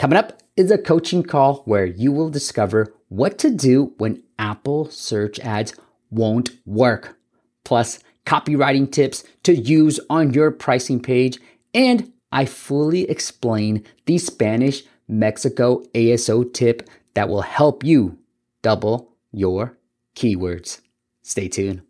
Coming 0.00 0.16
up 0.16 0.42
is 0.56 0.70
a 0.70 0.78
coaching 0.78 1.22
call 1.22 1.56
where 1.66 1.84
you 1.84 2.10
will 2.10 2.30
discover 2.30 2.94
what 3.10 3.36
to 3.40 3.50
do 3.50 3.92
when 3.98 4.22
Apple 4.38 4.88
search 4.88 5.38
ads 5.40 5.74
won't 6.10 6.52
work, 6.64 7.18
plus 7.64 7.98
copywriting 8.24 8.90
tips 8.90 9.24
to 9.42 9.54
use 9.54 10.00
on 10.08 10.32
your 10.32 10.52
pricing 10.52 11.00
page, 11.02 11.38
and 11.74 12.14
I 12.32 12.46
fully 12.46 13.10
explain 13.10 13.84
the 14.06 14.16
Spanish 14.16 14.84
Mexico 15.06 15.84
ASO 15.92 16.50
tip 16.50 16.88
that 17.12 17.28
will 17.28 17.42
help 17.42 17.84
you 17.84 18.16
double 18.62 19.12
your 19.32 19.76
keywords. 20.16 20.80
Stay 21.20 21.48
tuned. 21.48 21.82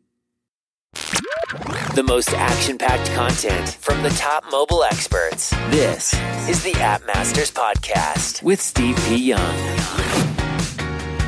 The 1.51 2.05
most 2.07 2.33
action 2.33 2.79
packed 2.79 3.11
content 3.11 3.71
from 3.71 4.05
the 4.05 4.11
top 4.11 4.45
mobile 4.53 4.85
experts. 4.85 5.51
This 5.69 6.15
is 6.49 6.63
the 6.63 6.75
App 6.75 7.05
Masters 7.09 7.51
Podcast 7.51 8.41
with 8.45 8.61
Steve 8.61 8.97
P. 9.09 9.17
Young. 9.17 9.57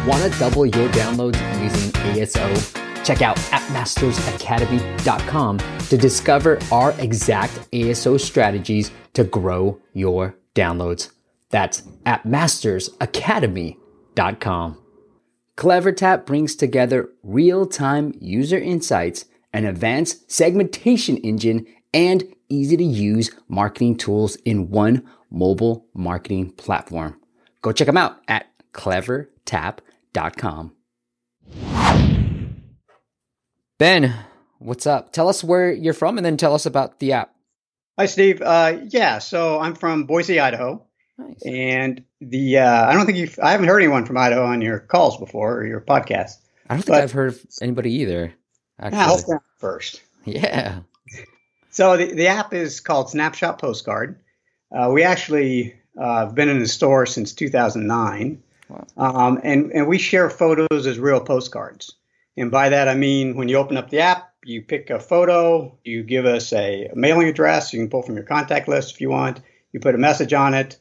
Want 0.07 0.23
to 0.23 0.31
double 0.39 0.65
your 0.65 0.89
downloads 0.91 1.41
using 1.61 1.91
ASO? 2.13 3.05
Check 3.05 3.21
out 3.21 3.37
appmastersacademy.com 3.37 5.59
to 5.59 5.99
discover 5.99 6.61
our 6.71 6.93
exact 7.01 7.69
ASO 7.73 8.21
strategies 8.21 8.93
to 9.15 9.25
grow 9.25 9.81
your 9.93 10.37
downloads. 10.55 11.11
That's 11.51 11.83
appmastersacademy.com. 12.07 14.79
CleverTap 15.57 16.27
brings 16.27 16.55
together 16.55 17.09
real 17.25 17.67
time 17.67 18.15
user 18.21 18.59
insights 18.59 19.25
an 19.53 19.65
advanced 19.65 20.31
segmentation 20.31 21.17
engine, 21.19 21.67
and 21.95 22.25
easy 22.49 22.77
to 22.77 22.85
use 22.85 23.31
marketing 23.49 23.97
tools 23.97 24.37
in 24.45 24.71
one 24.71 25.07
mobile 25.31 25.87
marketing 25.95 26.51
platform. 26.53 27.19
Go 27.63 27.73
check 27.73 27.87
them 27.87 27.97
out 27.97 28.19
at 28.29 28.47
clevertap.com. 28.73 30.73
Ben, 33.79 34.15
what's 34.59 34.87
up? 34.87 35.13
Tell 35.13 35.29
us 35.29 35.43
where 35.43 35.73
you're 35.73 35.93
from 35.93 36.17
and 36.17 36.25
then 36.25 36.37
tell 36.37 36.55
us 36.55 36.67
about 36.67 37.01
the 37.01 37.13
app. 37.13 37.35
Hi, 37.99 38.07
Steve. 38.07 38.41
Uh, 38.41 38.79
yeah, 38.89 39.19
so 39.19 39.61
I'm 39.61 39.75
from 39.75 40.05
Boise, 40.05 40.41
Idaho. 40.41 40.87
Nice. 41.19 41.43
And 41.45 42.05
the 42.21 42.59
uh, 42.59 42.89
I 42.89 42.95
don't 42.95 43.07
think 43.07 43.19
you've 43.19 43.39
I 43.43 43.51
haven't 43.51 43.69
heard 43.69 43.81
anyone 43.81 44.07
from 44.07 44.17
Idaho 44.17 44.45
on 44.45 44.63
your 44.63 44.79
calls 44.79 45.19
before 45.19 45.59
or 45.59 45.67
your 45.67 45.81
podcast. 45.81 46.37
I 46.71 46.75
don't 46.75 46.85
think 46.85 46.95
but, 46.95 47.03
I've 47.03 47.13
heard 47.13 47.33
of 47.33 47.45
anybody 47.61 47.93
either. 47.95 48.33
Actually. 48.83 49.35
Yeah, 49.35 49.39
first. 49.59 50.03
Yeah. 50.25 50.81
So 51.71 51.97
the, 51.97 52.13
the 52.13 52.27
app 52.29 52.53
is 52.53 52.81
called 52.81 53.11
Snapshot 53.11 53.59
Postcard. 53.59 54.21
Uh, 54.71 54.91
we 54.93 55.05
actually 55.05 55.75
uh, 55.99 56.27
have 56.27 56.35
been 56.35 56.49
in 56.49 56.59
the 56.59 56.69
store 56.69 57.07
since 57.07 57.33
2009. 57.33 58.43
Wow. 58.69 58.87
Um, 58.97 59.41
and, 59.43 59.73
and 59.73 59.87
we 59.87 59.99
share 59.99 60.29
photos 60.31 60.87
as 60.87 60.99
real 60.99 61.21
postcards. 61.21 61.95
And 62.37 62.51
by 62.51 62.71
that, 62.71 62.89
I 62.89 62.95
mean 62.95 63.37
when 63.37 63.49
you 63.49 63.57
open 63.57 63.77
up 63.77 63.91
the 63.91 64.01
app, 64.01 64.35
you 64.45 64.63
pick 64.63 64.91
a 64.91 64.99
photo, 64.99 65.79
you 65.85 66.03
give 66.03 66.27
us 66.27 66.53
a, 66.53 66.87
a 66.87 66.97
mailing 66.97 67.29
address, 67.29 67.73
you 67.73 67.79
can 67.79 67.91
pull 67.91 68.03
from 68.03 68.17
your 68.17 68.25
contact 68.25 68.69
list 68.69 68.95
if 68.95 69.01
you 69.01 69.11
want, 69.11 69.41
you 69.73 69.81
put 69.81 69.95
a 69.95 69.99
message 69.99 70.33
on 70.33 70.55
it, 70.55 70.79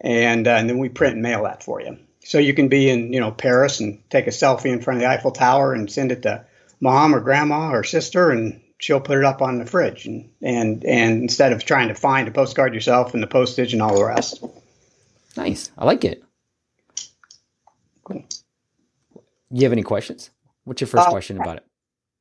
and, 0.00 0.46
uh, 0.46 0.50
and 0.50 0.68
then 0.68 0.78
we 0.78 0.88
print 0.88 1.14
and 1.14 1.22
mail 1.22 1.44
that 1.44 1.62
for 1.62 1.80
you. 1.80 1.98
So 2.24 2.38
you 2.38 2.52
can 2.52 2.68
be 2.68 2.90
in, 2.90 3.12
you 3.12 3.20
know, 3.20 3.30
Paris 3.30 3.80
and 3.80 4.02
take 4.10 4.26
a 4.26 4.30
selfie 4.30 4.66
in 4.66 4.82
front 4.82 4.98
of 4.98 5.02
the 5.02 5.08
Eiffel 5.08 5.30
Tower 5.30 5.72
and 5.72 5.90
send 5.90 6.12
it 6.12 6.22
to 6.22 6.44
mom 6.80 7.14
or 7.14 7.20
grandma 7.20 7.70
or 7.70 7.84
sister 7.84 8.30
and 8.30 8.60
she'll 8.78 9.00
put 9.00 9.18
it 9.18 9.24
up 9.24 9.42
on 9.42 9.58
the 9.58 9.66
fridge 9.66 10.06
and 10.06 10.30
and 10.42 10.84
and 10.84 11.22
instead 11.22 11.52
of 11.52 11.64
trying 11.64 11.88
to 11.88 11.94
find 11.94 12.28
a 12.28 12.30
postcard 12.30 12.74
yourself 12.74 13.14
and 13.14 13.22
the 13.22 13.26
postage 13.26 13.72
and 13.72 13.82
all 13.82 13.96
the 13.96 14.04
rest. 14.04 14.42
Nice. 15.36 15.70
I 15.76 15.84
like 15.84 16.04
it. 16.04 16.22
Cool. 18.04 18.24
You 19.50 19.62
have 19.62 19.72
any 19.72 19.82
questions? 19.82 20.30
What's 20.64 20.80
your 20.80 20.88
first 20.88 21.08
uh, 21.08 21.10
question 21.10 21.40
about 21.40 21.58
it? 21.58 21.64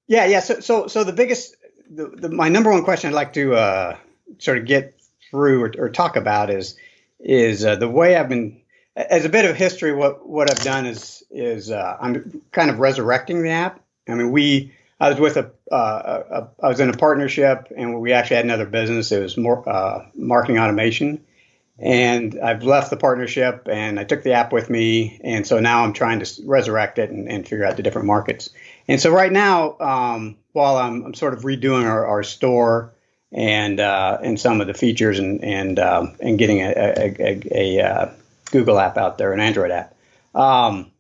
Yeah, 0.08 0.26
yeah. 0.26 0.40
So 0.40 0.60
so 0.60 0.88
so 0.88 1.04
the 1.04 1.14
biggest 1.14 1.56
the, 1.90 2.08
the 2.08 2.30
my 2.30 2.50
number 2.50 2.72
one 2.72 2.84
question 2.84 3.10
I'd 3.10 3.16
like 3.16 3.34
to 3.34 3.56
uh, 3.56 3.98
sort 4.40 4.58
of 4.58 4.66
get 4.66 5.00
through 5.30 5.64
or, 5.64 5.74
or 5.78 5.90
talk 5.90 6.16
about 6.16 6.50
is 6.50 6.78
is 7.20 7.66
uh, 7.66 7.76
the 7.76 7.90
way 7.90 8.16
I've 8.16 8.30
been 8.30 8.62
as 8.96 9.26
a 9.26 9.30
bit 9.30 9.46
of 9.46 9.56
history 9.56 9.94
what 9.94 10.28
what 10.28 10.50
I've 10.50 10.64
done 10.64 10.86
is 10.86 11.24
is 11.30 11.72
uh, 11.72 11.98
I'm 12.00 12.42
kind 12.52 12.70
of 12.70 12.80
resurrecting 12.80 13.44
the 13.44 13.50
app 13.50 13.82
I 14.08 14.16
mean, 14.16 14.32
we 14.32 14.74
I 15.00 15.10
was 15.10 15.20
with 15.20 15.38
a, 15.38 15.52
uh, 15.72 16.24
a 16.30 16.66
I 16.66 16.68
was 16.68 16.80
in 16.80 16.90
a 16.90 16.98
partnership, 16.98 17.72
and 17.76 18.00
we 18.00 18.14
actually 18.14 18.38
had 18.38 18.46
another 18.46 18.66
business. 18.66 19.12
It 19.12 19.22
was 19.22 19.38
more 19.38 19.68
uh, 19.68 20.08
marketing 20.16 20.58
automation, 20.60 21.24
and 21.78 22.40
I've 22.40 22.64
left 22.64 22.90
the 22.90 22.98
partnership, 22.98 23.68
and 23.72 24.00
I 24.00 24.04
took 24.04 24.24
the 24.24 24.34
app 24.34 24.52
with 24.52 24.70
me, 24.70 25.20
and 25.24 25.46
so 25.46 25.60
now 25.60 25.84
I'm 25.84 25.94
trying 25.94 26.20
to 26.20 26.42
resurrect 26.46 26.98
it 26.98 27.12
and, 27.12 27.30
and 27.30 27.48
figure 27.48 27.66
out 27.66 27.78
the 27.78 27.84
different 27.84 28.08
markets. 28.08 28.50
And 28.88 29.00
so 29.00 29.12
right 29.12 29.32
now, 29.32 29.78
um, 29.80 30.38
while 30.54 30.78
I'm, 30.78 31.06
I'm, 31.06 31.14
sort 31.14 31.34
of 31.34 31.42
redoing 31.42 31.86
our, 31.86 32.06
our 32.06 32.24
store 32.24 32.94
and 33.32 33.80
uh, 33.80 34.18
and 34.24 34.40
some 34.40 34.62
of 34.62 34.68
the 34.68 34.74
features 34.74 35.20
and 35.20 35.44
and 35.44 35.78
um, 35.78 36.16
and 36.20 36.40
getting 36.40 36.62
a, 36.62 36.72
a, 36.72 37.16
a, 37.20 37.80
a 37.80 38.14
Google 38.50 38.80
app 38.80 38.98
out 38.98 39.20
there, 39.20 39.34
an 39.34 39.40
Android 39.40 39.70
app. 39.70 39.94
Um, 40.34 40.92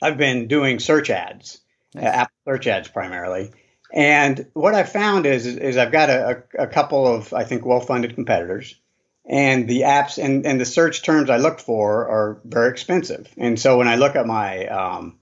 I've 0.00 0.16
been 0.16 0.46
doing 0.46 0.78
search 0.78 1.10
ads 1.10 1.58
nice. 1.94 2.04
Apple 2.04 2.36
search 2.46 2.66
ads 2.66 2.88
primarily. 2.88 3.50
And 3.92 4.46
what 4.52 4.74
I 4.74 4.84
found 4.84 5.26
is, 5.26 5.46
is 5.46 5.76
I've 5.76 5.90
got 5.92 6.10
a, 6.10 6.44
a 6.58 6.66
couple 6.68 7.06
of, 7.06 7.32
I 7.32 7.44
think, 7.44 7.66
well-funded 7.66 8.14
competitors, 8.14 8.76
and 9.28 9.68
the 9.68 9.82
apps 9.82 10.22
and, 10.22 10.46
and 10.46 10.60
the 10.60 10.64
search 10.64 11.02
terms 11.02 11.30
I 11.30 11.36
look 11.36 11.60
for 11.60 12.08
are 12.08 12.40
very 12.44 12.70
expensive. 12.70 13.32
And 13.36 13.58
so 13.58 13.78
when 13.78 13.88
I 13.88 13.96
look 13.96 14.16
at 14.16 14.26
my, 14.26 14.66
um, 14.66 15.18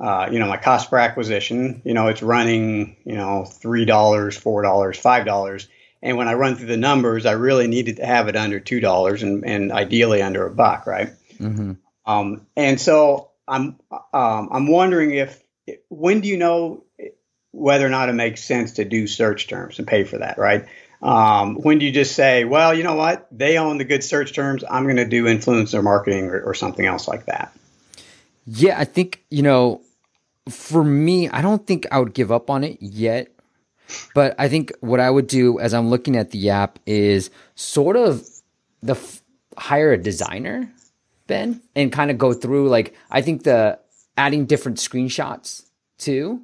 uh, 0.00 0.28
you 0.32 0.38
know, 0.38 0.48
my 0.48 0.56
cost 0.56 0.90
per 0.90 0.98
acquisition, 0.98 1.82
you 1.84 1.94
know, 1.94 2.08
it's 2.08 2.22
running, 2.22 2.96
you 3.04 3.14
know, 3.14 3.44
three 3.44 3.84
dollars, 3.84 4.36
four 4.36 4.62
dollars, 4.62 4.98
five 4.98 5.24
dollars. 5.24 5.68
And 6.02 6.16
when 6.16 6.26
I 6.26 6.34
run 6.34 6.56
through 6.56 6.66
the 6.66 6.76
numbers, 6.76 7.26
I 7.26 7.32
really 7.32 7.66
needed 7.66 7.96
to 7.96 8.06
have 8.06 8.28
it 8.28 8.36
under 8.36 8.60
two 8.60 8.80
dollars 8.80 9.22
and, 9.22 9.44
and 9.44 9.72
ideally 9.72 10.20
under 10.20 10.46
a 10.46 10.50
buck, 10.50 10.86
right? 10.86 11.10
Mm-hmm. 11.38 11.72
Um, 12.06 12.46
and 12.56 12.80
so 12.80 13.30
I'm 13.46 13.78
um, 13.90 14.48
I'm 14.50 14.66
wondering 14.66 15.14
if 15.14 15.43
when 15.88 16.20
do 16.20 16.28
you 16.28 16.36
know 16.36 16.84
whether 17.52 17.86
or 17.86 17.90
not 17.90 18.08
it 18.08 18.14
makes 18.14 18.42
sense 18.42 18.72
to 18.72 18.84
do 18.84 19.06
search 19.06 19.46
terms 19.46 19.78
and 19.78 19.86
pay 19.86 20.04
for 20.04 20.18
that, 20.18 20.38
right? 20.38 20.66
Um, 21.00 21.56
when 21.56 21.78
do 21.78 21.86
you 21.86 21.92
just 21.92 22.14
say, 22.16 22.44
well, 22.44 22.74
you 22.74 22.82
know 22.82 22.94
what, 22.94 23.28
they 23.30 23.58
own 23.58 23.78
the 23.78 23.84
good 23.84 24.02
search 24.02 24.34
terms, 24.34 24.64
I'm 24.68 24.84
going 24.84 24.96
to 24.96 25.04
do 25.04 25.24
influencer 25.24 25.82
marketing 25.82 26.26
or, 26.26 26.40
or 26.40 26.54
something 26.54 26.84
else 26.84 27.06
like 27.06 27.26
that? 27.26 27.54
Yeah, 28.46 28.78
I 28.78 28.84
think, 28.84 29.22
you 29.30 29.42
know, 29.42 29.82
for 30.48 30.82
me, 30.82 31.28
I 31.28 31.42
don't 31.42 31.66
think 31.66 31.86
I 31.92 31.98
would 31.98 32.14
give 32.14 32.32
up 32.32 32.50
on 32.50 32.64
it 32.64 32.78
yet. 32.80 33.28
But 34.14 34.34
I 34.38 34.48
think 34.48 34.72
what 34.80 34.98
I 34.98 35.10
would 35.10 35.26
do 35.26 35.58
as 35.60 35.74
I'm 35.74 35.90
looking 35.90 36.16
at 36.16 36.30
the 36.30 36.50
app 36.50 36.78
is 36.86 37.30
sort 37.54 37.96
of 37.96 38.26
the 38.82 38.94
f- 38.94 39.22
hire 39.56 39.92
a 39.92 39.98
designer, 39.98 40.72
Ben, 41.26 41.60
and 41.76 41.92
kind 41.92 42.10
of 42.10 42.18
go 42.18 42.32
through 42.32 42.68
like 42.70 42.94
I 43.10 43.20
think 43.20 43.44
the 43.44 43.78
adding 44.16 44.46
different 44.46 44.78
screenshots 44.78 45.66
too 45.98 46.42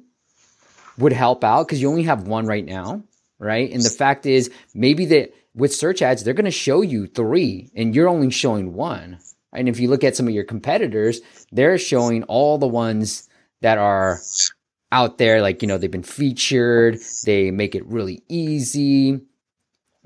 would 0.97 1.13
help 1.13 1.43
out 1.43 1.67
because 1.67 1.81
you 1.81 1.89
only 1.89 2.03
have 2.03 2.27
one 2.27 2.45
right 2.45 2.65
now, 2.65 3.03
right? 3.39 3.71
And 3.71 3.81
the 3.81 3.89
fact 3.89 4.25
is, 4.25 4.51
maybe 4.73 5.05
that 5.05 5.33
with 5.55 5.73
search 5.73 6.01
ads, 6.01 6.23
they're 6.23 6.33
going 6.33 6.45
to 6.45 6.51
show 6.51 6.81
you 6.81 7.07
three 7.07 7.69
and 7.75 7.95
you're 7.95 8.09
only 8.09 8.29
showing 8.29 8.73
one. 8.73 9.19
And 9.53 9.67
if 9.67 9.79
you 9.79 9.89
look 9.89 10.03
at 10.03 10.15
some 10.15 10.27
of 10.27 10.33
your 10.33 10.43
competitors, 10.43 11.19
they're 11.51 11.77
showing 11.77 12.23
all 12.23 12.57
the 12.57 12.67
ones 12.67 13.27
that 13.61 13.77
are 13.77 14.19
out 14.91 15.17
there. 15.17 15.41
Like, 15.41 15.61
you 15.61 15.67
know, 15.67 15.77
they've 15.77 15.91
been 15.91 16.03
featured. 16.03 16.99
They 17.25 17.51
make 17.51 17.75
it 17.75 17.85
really 17.85 18.23
easy. 18.29 19.21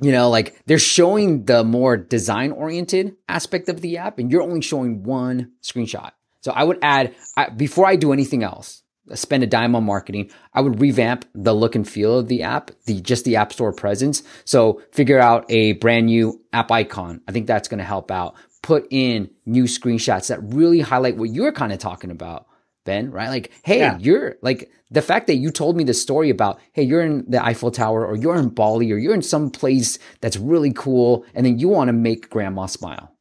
You 0.01 0.11
know, 0.11 0.29
like 0.29 0.61
they're 0.65 0.79
showing 0.79 1.45
the 1.45 1.63
more 1.63 1.95
design 1.95 2.51
oriented 2.51 3.15
aspect 3.29 3.69
of 3.69 3.81
the 3.81 3.97
app 3.97 4.19
and 4.19 4.29
you're 4.31 4.41
only 4.41 4.61
showing 4.61 5.03
one 5.03 5.53
screenshot. 5.63 6.11
So 6.45 6.51
I 6.51 6.63
would 6.63 6.77
add, 6.83 7.15
I, 7.35 7.49
before 7.49 7.87
I 7.87 7.95
do 7.95 8.13
anything 8.13 8.43
else, 8.43 8.83
spend 9.15 9.41
a 9.41 9.47
dime 9.47 9.75
on 9.75 9.83
marketing, 9.83 10.29
I 10.53 10.61
would 10.61 10.79
revamp 10.79 11.25
the 11.33 11.55
look 11.55 11.73
and 11.73 11.89
feel 11.89 12.19
of 12.19 12.27
the 12.27 12.43
app, 12.43 12.69
the 12.85 13.01
just 13.01 13.25
the 13.25 13.37
app 13.37 13.51
store 13.51 13.73
presence. 13.73 14.21
So 14.43 14.79
figure 14.91 15.17
out 15.17 15.49
a 15.49 15.73
brand 15.73 16.05
new 16.05 16.39
app 16.53 16.69
icon. 16.69 17.21
I 17.27 17.31
think 17.31 17.47
that's 17.47 17.67
going 17.67 17.79
to 17.79 17.83
help 17.83 18.11
out. 18.11 18.35
Put 18.61 18.85
in 18.91 19.31
new 19.47 19.63
screenshots 19.63 20.27
that 20.27 20.37
really 20.43 20.81
highlight 20.81 21.17
what 21.17 21.31
you're 21.31 21.51
kind 21.51 21.73
of 21.73 21.79
talking 21.79 22.11
about, 22.11 22.45
Ben, 22.83 23.09
right? 23.09 23.29
Like, 23.29 23.51
hey, 23.63 23.79
yeah. 23.79 23.97
you're 23.97 24.35
like 24.43 24.69
the 24.91 25.01
fact 25.01 25.25
that 25.25 25.37
you 25.37 25.49
told 25.49 25.75
me 25.75 25.83
the 25.83 25.95
story 25.95 26.29
about, 26.29 26.59
hey, 26.73 26.83
you're 26.83 27.01
in 27.01 27.25
the 27.27 27.43
Eiffel 27.43 27.71
Tower 27.71 28.05
or 28.05 28.15
you're 28.15 28.37
in 28.37 28.49
Bali 28.49 28.91
or 28.91 28.97
you're 28.97 29.15
in 29.15 29.23
some 29.23 29.49
place 29.49 29.97
that's 30.21 30.37
really 30.37 30.73
cool. 30.73 31.25
And 31.33 31.43
then 31.43 31.57
you 31.57 31.69
want 31.69 31.87
to 31.87 31.93
make 31.93 32.29
grandma 32.29 32.67
smile. 32.67 33.14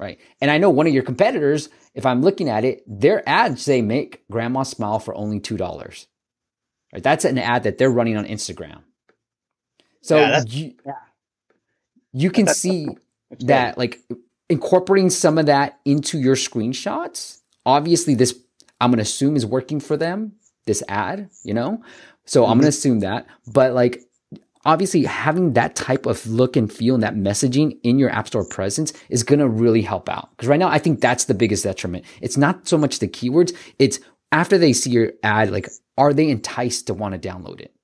Right. 0.00 0.18
And 0.40 0.50
I 0.50 0.58
know 0.58 0.70
one 0.70 0.86
of 0.86 0.94
your 0.94 1.02
competitors 1.02 1.68
if 1.94 2.06
I'm 2.06 2.22
looking 2.22 2.48
at 2.48 2.64
it, 2.64 2.82
their 2.86 3.28
ads 3.28 3.62
say 3.62 3.82
make 3.82 4.22
grandma 4.30 4.62
smile 4.62 4.98
for 4.98 5.14
only 5.14 5.40
$2. 5.40 6.06
Right? 6.92 7.02
That's 7.02 7.24
an 7.24 7.38
ad 7.38 7.64
that 7.64 7.78
they're 7.78 7.90
running 7.90 8.16
on 8.16 8.24
Instagram. 8.26 8.82
So 10.02 10.18
yeah, 10.18 10.42
you, 10.46 10.74
yeah. 10.86 10.92
you 12.12 12.30
can 12.30 12.46
that's, 12.46 12.58
see 12.58 12.86
that's 13.30 13.44
that 13.44 13.78
like 13.78 14.00
incorporating 14.48 15.10
some 15.10 15.36
of 15.36 15.46
that 15.46 15.78
into 15.84 16.18
your 16.18 16.36
screenshots. 16.36 17.40
Obviously, 17.66 18.14
this 18.14 18.38
I'm 18.80 18.90
going 18.90 18.98
to 18.98 19.02
assume 19.02 19.36
is 19.36 19.44
working 19.44 19.78
for 19.78 19.96
them, 19.96 20.32
this 20.64 20.82
ad, 20.88 21.28
you 21.44 21.52
know? 21.52 21.82
So 22.24 22.42
mm-hmm. 22.42 22.52
I'm 22.52 22.58
going 22.58 22.64
to 22.64 22.76
assume 22.76 23.00
that. 23.00 23.26
But 23.46 23.74
like, 23.74 24.02
obviously, 24.64 25.04
having 25.04 25.54
that 25.54 25.74
type 25.74 26.06
of 26.06 26.26
look 26.26 26.56
and 26.56 26.72
feel 26.72 26.94
and 26.94 27.02
that 27.02 27.14
messaging 27.14 27.78
in 27.82 27.98
your 27.98 28.10
App 28.10 28.26
Store 28.26 28.44
presence 28.44 28.92
is 29.08 29.22
going 29.22 29.38
to 29.38 29.48
really 29.48 29.82
help 29.82 30.08
out. 30.08 30.30
Because 30.30 30.48
right 30.48 30.58
now, 30.58 30.68
I 30.68 30.78
think 30.78 31.00
that's 31.00 31.24
the 31.24 31.34
biggest 31.34 31.64
detriment. 31.64 32.04
It's 32.20 32.36
not 32.36 32.68
so 32.68 32.78
much 32.78 32.98
the 32.98 33.08
keywords, 33.08 33.54
it's 33.78 34.00
after 34.32 34.58
they 34.58 34.72
see 34.72 34.90
your 34.90 35.12
ad, 35.22 35.50
like, 35.50 35.68
are 35.98 36.12
they 36.12 36.28
enticed 36.28 36.86
to 36.86 36.94
want 36.94 37.20
to 37.20 37.28
download 37.28 37.60
it? 37.60 37.74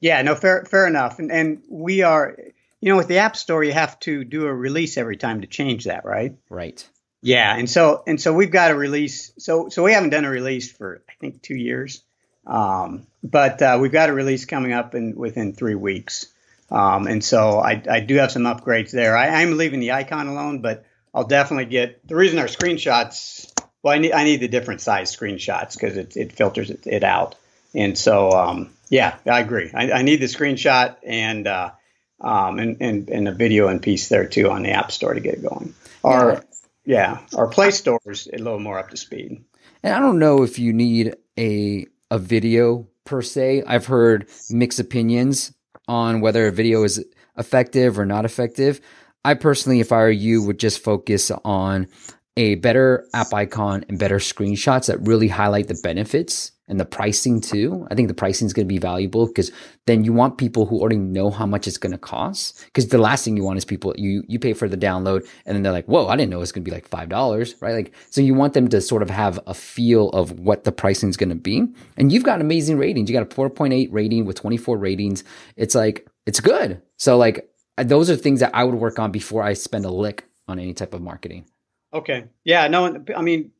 Yeah, 0.00 0.22
no, 0.22 0.34
fair, 0.34 0.64
fair 0.64 0.86
enough. 0.86 1.18
And, 1.18 1.30
and 1.30 1.62
we 1.70 2.02
are, 2.02 2.36
you 2.80 2.88
know, 2.88 2.96
with 2.96 3.06
the 3.06 3.18
App 3.18 3.36
Store, 3.36 3.62
you 3.62 3.72
have 3.72 4.00
to 4.00 4.24
do 4.24 4.46
a 4.46 4.52
release 4.52 4.96
every 4.96 5.16
time 5.16 5.42
to 5.42 5.46
change 5.46 5.84
that, 5.84 6.04
right? 6.04 6.36
Right. 6.50 6.88
Yeah, 7.22 7.56
and 7.56 7.70
so 7.70 8.02
and 8.04 8.20
so 8.20 8.34
we've 8.34 8.50
got 8.50 8.72
a 8.72 8.74
release. 8.74 9.32
So 9.38 9.68
so 9.68 9.84
we 9.84 9.92
haven't 9.92 10.10
done 10.10 10.24
a 10.24 10.30
release 10.30 10.72
for 10.72 11.04
I 11.08 11.12
think 11.20 11.40
two 11.40 11.54
years, 11.54 12.02
um, 12.46 13.06
but 13.22 13.62
uh, 13.62 13.78
we've 13.80 13.92
got 13.92 14.08
a 14.08 14.12
release 14.12 14.44
coming 14.44 14.72
up 14.72 14.94
in 14.94 15.14
within 15.16 15.52
three 15.52 15.74
weeks. 15.74 16.26
Um, 16.70 17.06
and 17.06 17.22
so 17.22 17.58
I, 17.58 17.82
I 17.88 18.00
do 18.00 18.16
have 18.16 18.32
some 18.32 18.44
upgrades 18.44 18.90
there. 18.92 19.16
I, 19.16 19.42
am 19.42 19.58
leaving 19.58 19.80
the 19.80 19.92
icon 19.92 20.26
alone, 20.26 20.62
but 20.62 20.86
I'll 21.14 21.26
definitely 21.26 21.66
get 21.66 22.06
the 22.06 22.16
reason 22.16 22.38
our 22.38 22.46
screenshots. 22.46 23.52
Well, 23.82 23.94
I 23.94 23.98
need 23.98 24.12
I 24.12 24.24
need 24.24 24.40
the 24.40 24.48
different 24.48 24.80
size 24.80 25.14
screenshots 25.14 25.74
because 25.74 25.96
it, 25.96 26.16
it 26.16 26.32
filters 26.32 26.70
it, 26.70 26.86
it 26.86 27.04
out. 27.04 27.34
And 27.74 27.96
so 27.96 28.30
um, 28.30 28.70
yeah, 28.88 29.16
I 29.26 29.40
agree. 29.40 29.70
I, 29.74 29.92
I, 29.92 30.02
need 30.02 30.16
the 30.16 30.26
screenshot 30.26 30.96
and 31.02 31.46
uh, 31.46 31.72
um, 32.20 32.58
and, 32.58 32.76
and 32.80 33.08
and 33.10 33.28
a 33.28 33.32
video 33.32 33.68
and 33.68 33.82
piece 33.82 34.08
there 34.08 34.26
too 34.26 34.50
on 34.50 34.62
the 34.62 34.70
App 34.70 34.92
Store 34.92 35.12
to 35.12 35.20
get 35.20 35.34
it 35.34 35.42
going. 35.42 35.74
Our 36.02 36.42
yeah, 36.86 37.20
our 37.34 37.48
Play 37.48 37.70
Store 37.70 38.00
is 38.06 38.28
a 38.32 38.38
little 38.38 38.60
more 38.60 38.78
up 38.78 38.90
to 38.90 38.96
speed. 38.96 39.44
And 39.82 39.94
I 39.94 39.98
don't 39.98 40.18
know 40.18 40.42
if 40.42 40.58
you 40.58 40.72
need 40.72 41.16
a 41.38 41.86
a 42.12 42.18
video 42.18 42.86
per 43.06 43.22
se. 43.22 43.62
I've 43.66 43.86
heard 43.86 44.28
mixed 44.50 44.78
opinions 44.78 45.52
on 45.88 46.20
whether 46.20 46.46
a 46.46 46.52
video 46.52 46.84
is 46.84 47.02
effective 47.38 47.98
or 47.98 48.04
not 48.04 48.26
effective. 48.26 48.82
I 49.24 49.32
personally, 49.32 49.80
if 49.80 49.92
I 49.92 49.96
were 49.96 50.10
you, 50.10 50.42
would 50.42 50.58
just 50.58 50.84
focus 50.84 51.30
on 51.42 51.88
a 52.36 52.56
better 52.56 53.06
app 53.14 53.32
icon 53.32 53.86
and 53.88 53.98
better 53.98 54.18
screenshots 54.18 54.86
that 54.86 55.00
really 55.00 55.28
highlight 55.28 55.68
the 55.68 55.80
benefits 55.82 56.52
and 56.72 56.80
the 56.80 56.86
pricing 56.86 57.38
too. 57.38 57.86
I 57.90 57.94
think 57.94 58.08
the 58.08 58.14
pricing 58.14 58.46
is 58.46 58.54
going 58.54 58.66
to 58.66 58.72
be 58.72 58.78
valuable 58.78 59.26
because 59.26 59.52
then 59.84 60.04
you 60.04 60.12
want 60.14 60.38
people 60.38 60.64
who 60.64 60.80
already 60.80 60.96
know 60.96 61.28
how 61.28 61.44
much 61.44 61.68
it's 61.68 61.76
going 61.76 61.92
to 61.92 61.98
cost. 61.98 62.64
Because 62.64 62.88
the 62.88 62.96
last 62.96 63.26
thing 63.26 63.36
you 63.36 63.44
want 63.44 63.58
is 63.58 63.64
people 63.66 63.94
you 63.98 64.24
you 64.26 64.38
pay 64.38 64.54
for 64.54 64.70
the 64.70 64.76
download 64.78 65.28
and 65.44 65.54
then 65.54 65.62
they're 65.62 65.70
like, 65.70 65.84
"Whoa, 65.84 66.06
I 66.06 66.16
didn't 66.16 66.30
know 66.30 66.40
it's 66.40 66.50
going 66.50 66.64
to 66.64 66.70
be 66.70 66.74
like 66.74 66.88
five 66.88 67.10
dollars," 67.10 67.56
right? 67.60 67.74
Like, 67.74 67.92
so 68.08 68.22
you 68.22 68.32
want 68.32 68.54
them 68.54 68.68
to 68.68 68.80
sort 68.80 69.02
of 69.02 69.10
have 69.10 69.38
a 69.46 69.52
feel 69.52 70.08
of 70.10 70.40
what 70.40 70.64
the 70.64 70.72
pricing 70.72 71.10
is 71.10 71.18
going 71.18 71.28
to 71.28 71.34
be. 71.34 71.66
And 71.98 72.10
you've 72.10 72.24
got 72.24 72.40
amazing 72.40 72.78
ratings. 72.78 73.10
You 73.10 73.14
got 73.14 73.30
a 73.30 73.36
4.8 73.36 73.88
rating 73.92 74.24
with 74.24 74.36
24 74.36 74.78
ratings. 74.78 75.24
It's 75.56 75.74
like 75.74 76.08
it's 76.24 76.40
good. 76.40 76.80
So 76.96 77.18
like 77.18 77.50
those 77.76 78.08
are 78.08 78.16
things 78.16 78.40
that 78.40 78.54
I 78.54 78.64
would 78.64 78.76
work 78.76 78.98
on 78.98 79.12
before 79.12 79.42
I 79.42 79.52
spend 79.52 79.84
a 79.84 79.90
lick 79.90 80.26
on 80.48 80.58
any 80.58 80.72
type 80.72 80.94
of 80.94 81.02
marketing. 81.02 81.44
Okay. 81.92 82.24
Yeah. 82.44 82.66
No. 82.68 83.04
I 83.14 83.20
mean, 83.20 83.50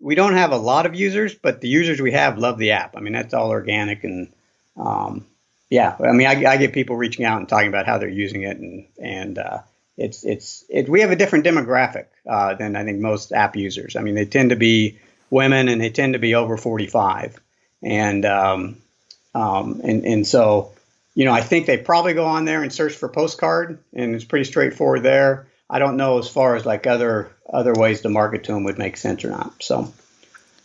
we 0.00 0.14
don't 0.14 0.34
have 0.34 0.52
a 0.52 0.56
lot 0.56 0.86
of 0.86 0.94
users, 0.94 1.34
but 1.34 1.60
the 1.60 1.68
users 1.68 2.00
we 2.00 2.12
have 2.12 2.38
love 2.38 2.58
the 2.58 2.72
app. 2.72 2.96
I 2.96 3.00
mean, 3.00 3.12
that's 3.12 3.34
all 3.34 3.50
organic 3.50 4.04
and, 4.04 4.32
um, 4.76 5.26
yeah. 5.70 5.96
I 6.00 6.12
mean, 6.12 6.26
I, 6.26 6.44
I, 6.44 6.56
get 6.58 6.72
people 6.72 6.96
reaching 6.96 7.24
out 7.24 7.38
and 7.38 7.48
talking 7.48 7.68
about 7.68 7.86
how 7.86 7.98
they're 7.98 8.08
using 8.08 8.42
it, 8.42 8.58
and 8.58 8.86
and 9.02 9.38
uh, 9.38 9.58
it's 9.96 10.24
it's 10.24 10.64
it, 10.68 10.88
we 10.88 11.00
have 11.00 11.10
a 11.10 11.16
different 11.16 11.44
demographic 11.44 12.06
uh, 12.28 12.54
than 12.54 12.76
I 12.76 12.84
think 12.84 13.00
most 13.00 13.32
app 13.32 13.56
users. 13.56 13.96
I 13.96 14.02
mean, 14.02 14.14
they 14.14 14.26
tend 14.26 14.50
to 14.50 14.56
be 14.56 14.98
women 15.30 15.68
and 15.68 15.80
they 15.80 15.90
tend 15.90 16.12
to 16.12 16.18
be 16.18 16.34
over 16.34 16.56
45, 16.56 17.40
and 17.82 18.24
um, 18.24 18.76
um, 19.34 19.80
and 19.82 20.04
and 20.04 20.26
so 20.26 20.72
you 21.14 21.24
know, 21.24 21.32
I 21.32 21.40
think 21.40 21.66
they 21.66 21.78
probably 21.78 22.12
go 22.12 22.26
on 22.26 22.44
there 22.44 22.62
and 22.62 22.72
search 22.72 22.92
for 22.92 23.08
postcard, 23.08 23.78
and 23.94 24.14
it's 24.14 24.24
pretty 24.24 24.44
straightforward 24.44 25.02
there. 25.02 25.48
I 25.68 25.78
don't 25.78 25.96
know 25.96 26.18
as 26.18 26.28
far 26.28 26.56
as 26.56 26.64
like 26.64 26.86
other 26.86 27.30
other 27.52 27.72
ways 27.72 28.02
to 28.02 28.08
market 28.08 28.44
to 28.44 28.52
them 28.52 28.64
would 28.64 28.78
make 28.78 28.96
sense 28.96 29.24
or 29.24 29.30
not. 29.30 29.62
So, 29.62 29.92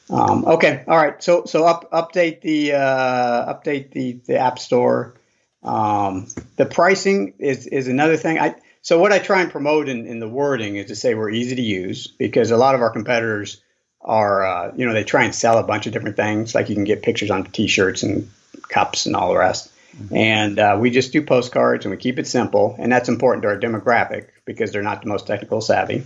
um, 0.09 0.45
okay, 0.45 0.83
all 0.87 0.97
right. 0.97 1.21
So 1.23 1.45
so 1.45 1.65
up, 1.65 1.91
update 1.91 2.41
the 2.41 2.73
uh, 2.73 3.53
update 3.53 3.91
the 3.91 4.13
the 4.25 4.37
app 4.37 4.59
store. 4.59 5.15
Um, 5.63 6.27
the 6.55 6.65
pricing 6.65 7.33
is 7.39 7.67
is 7.67 7.87
another 7.87 8.17
thing. 8.17 8.39
I 8.39 8.55
so 8.81 8.99
what 8.99 9.11
I 9.11 9.19
try 9.19 9.41
and 9.41 9.51
promote 9.51 9.89
in, 9.89 10.07
in 10.07 10.19
the 10.19 10.29
wording 10.29 10.75
is 10.75 10.87
to 10.87 10.95
say 10.95 11.13
we're 11.13 11.29
easy 11.29 11.55
to 11.55 11.61
use 11.61 12.07
because 12.07 12.51
a 12.51 12.57
lot 12.57 12.75
of 12.75 12.81
our 12.81 12.89
competitors 12.89 13.61
are 14.01 14.45
uh, 14.45 14.71
you 14.75 14.85
know 14.85 14.93
they 14.93 15.03
try 15.03 15.23
and 15.23 15.33
sell 15.33 15.57
a 15.57 15.63
bunch 15.63 15.87
of 15.87 15.93
different 15.93 16.15
things 16.15 16.55
like 16.55 16.69
you 16.69 16.75
can 16.75 16.83
get 16.83 17.03
pictures 17.03 17.29
on 17.29 17.43
t-shirts 17.45 18.03
and 18.03 18.29
cups 18.69 19.05
and 19.05 19.15
all 19.15 19.29
the 19.29 19.37
rest 19.37 19.71
Mm-hmm. 19.97 20.15
And 20.15 20.59
uh, 20.59 20.77
we 20.79 20.89
just 20.89 21.11
do 21.11 21.21
postcards 21.21 21.85
and 21.85 21.91
we 21.91 21.97
keep 21.97 22.19
it 22.19 22.27
simple. 22.27 22.75
And 22.79 22.91
that's 22.91 23.09
important 23.09 23.43
to 23.43 23.49
our 23.49 23.57
demographic 23.57 24.27
because 24.45 24.71
they're 24.71 24.81
not 24.81 25.01
the 25.01 25.09
most 25.09 25.27
technical 25.27 25.61
savvy. 25.61 26.05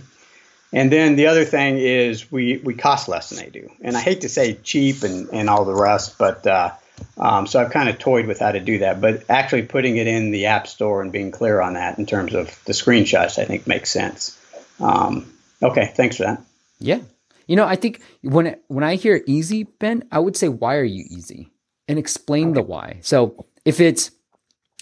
And 0.72 0.90
then 0.90 1.16
the 1.16 1.28
other 1.28 1.44
thing 1.44 1.78
is 1.78 2.30
we, 2.30 2.58
we 2.58 2.74
cost 2.74 3.08
less 3.08 3.30
than 3.30 3.38
they 3.38 3.50
do. 3.50 3.70
And 3.80 3.96
I 3.96 4.00
hate 4.00 4.22
to 4.22 4.28
say 4.28 4.54
cheap 4.54 5.02
and, 5.02 5.28
and 5.32 5.48
all 5.48 5.64
the 5.64 5.74
rest, 5.74 6.18
but 6.18 6.46
uh, 6.46 6.72
um, 7.16 7.46
so 7.46 7.60
I've 7.60 7.70
kind 7.70 7.88
of 7.88 7.98
toyed 7.98 8.26
with 8.26 8.40
how 8.40 8.52
to 8.52 8.60
do 8.60 8.78
that. 8.78 9.00
But 9.00 9.24
actually 9.30 9.62
putting 9.62 9.96
it 9.96 10.06
in 10.06 10.32
the 10.32 10.46
App 10.46 10.66
Store 10.66 11.02
and 11.02 11.12
being 11.12 11.30
clear 11.30 11.60
on 11.60 11.74
that 11.74 11.98
in 11.98 12.06
terms 12.06 12.34
of 12.34 12.62
the 12.64 12.72
screenshots, 12.72 13.38
I 13.38 13.44
think 13.44 13.66
makes 13.66 13.90
sense. 13.90 14.38
Um, 14.80 15.32
okay, 15.62 15.92
thanks 15.94 16.16
for 16.16 16.24
that. 16.24 16.42
Yeah. 16.78 17.00
You 17.46 17.56
know, 17.56 17.64
I 17.64 17.76
think 17.76 18.02
when 18.22 18.56
when 18.66 18.82
I 18.82 18.96
hear 18.96 19.22
easy, 19.26 19.64
Ben, 19.64 20.04
I 20.10 20.18
would 20.18 20.36
say, 20.36 20.48
why 20.48 20.76
are 20.76 20.84
you 20.84 21.04
easy? 21.08 21.52
And 21.88 21.98
explain 21.98 22.48
okay. 22.48 22.54
the 22.54 22.62
why. 22.62 22.98
So 23.02 23.46
if 23.64 23.80
it's 23.80 24.10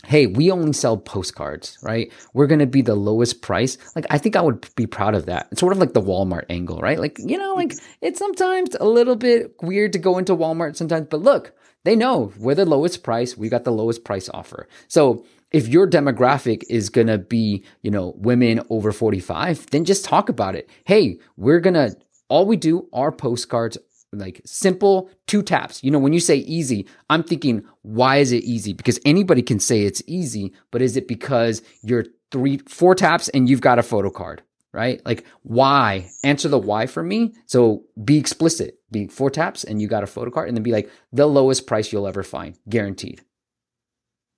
hey, 0.07 0.27
we 0.27 0.51
only 0.51 0.73
sell 0.73 0.97
postcards, 0.97 1.79
right? 1.83 2.13
We're 2.33 2.47
going 2.47 2.61
to 2.61 2.67
be 2.67 2.83
the 2.83 2.95
lowest 2.95 3.43
price. 3.43 3.79
Like, 3.95 4.07
I 4.11 4.19
think 4.19 4.37
I 4.37 4.41
would 4.41 4.75
be 4.75 4.87
proud 4.87 5.15
of 5.15 5.27
that. 5.27 5.49
It's 5.51 5.61
sort 5.61 5.73
of 5.73 5.79
like 5.79 5.93
the 5.93 6.03
Walmart 6.03 6.45
angle, 6.49 6.79
right? 6.79 6.99
Like, 6.99 7.19
you 7.19 7.39
know, 7.39 7.55
like 7.55 7.75
it's 8.01 8.19
sometimes 8.19 8.77
a 8.81 8.87
little 8.87 9.17
bit 9.17 9.55
weird 9.63 9.93
to 9.95 9.99
go 9.99 10.19
into 10.19 10.37
Walmart 10.37 10.77
sometimes, 10.77 11.09
but 11.11 11.21
look, 11.21 11.53
they 11.85 11.97
know 11.97 12.33
we're 12.39 12.55
the 12.55 12.65
lowest 12.65 13.03
price. 13.03 13.37
We 13.37 13.49
got 13.49 13.65
the 13.65 13.73
lowest 13.73 14.05
price 14.05 14.29
offer. 14.33 14.69
So 14.89 15.25
if 15.53 15.69
your 15.69 15.89
demographic 15.89 16.63
is 16.69 16.89
going 16.89 17.07
to 17.07 17.19
be, 17.19 17.65
you 17.83 17.91
know, 17.91 18.15
women 18.17 18.61
over 18.71 18.91
45, 18.91 19.71
then 19.71 19.85
just 19.85 20.05
talk 20.05 20.29
about 20.29 20.57
it. 20.57 20.69
Hey, 20.85 21.19
we're 21.37 21.61
going 21.61 21.75
to, 21.75 21.97
all 22.29 22.47
we 22.47 22.57
do 22.57 22.89
are 22.93 23.13
postcards 23.13 23.79
like 24.19 24.41
simple 24.45 25.11
two 25.27 25.43
taps. 25.43 25.83
You 25.83 25.91
know, 25.91 25.99
when 25.99 26.13
you 26.13 26.21
say 26.21 26.37
easy, 26.37 26.87
I'm 27.11 27.23
thinking, 27.23 27.65
why 27.83 28.17
is 28.17 28.33
it 28.33 28.45
easy? 28.45 28.73
Because 28.73 28.99
anybody 29.05 29.43
can 29.43 29.61
say 29.61 29.83
it's 29.83 30.03
easy, 30.07 30.53
but 30.71 30.83
is 30.83 30.97
it 30.97 31.09
because 31.09 31.63
you're 31.83 32.05
three, 32.31 32.59
four 32.69 32.95
taps 32.95 33.29
and 33.29 33.49
you've 33.49 33.61
got 33.61 33.79
a 33.79 33.83
photo 33.83 34.11
card, 34.11 34.43
right? 34.73 35.01
Like 35.05 35.25
why? 35.43 36.11
Answer 36.23 36.49
the 36.49 36.59
why 36.59 36.87
for 36.87 37.03
me. 37.03 37.35
So 37.47 37.85
be 38.03 38.19
explicit, 38.19 38.79
be 38.91 39.07
four 39.07 39.31
taps 39.31 39.65
and 39.65 39.81
you 39.81 39.89
got 39.89 40.03
a 40.03 40.09
photo 40.09 40.31
card 40.31 40.49
and 40.49 40.57
then 40.57 40.63
be 40.63 40.73
like 40.73 40.91
the 41.13 41.27
lowest 41.27 41.67
price 41.67 41.93
you'll 41.93 42.09
ever 42.09 42.23
find, 42.23 42.59
guaranteed. 42.69 43.23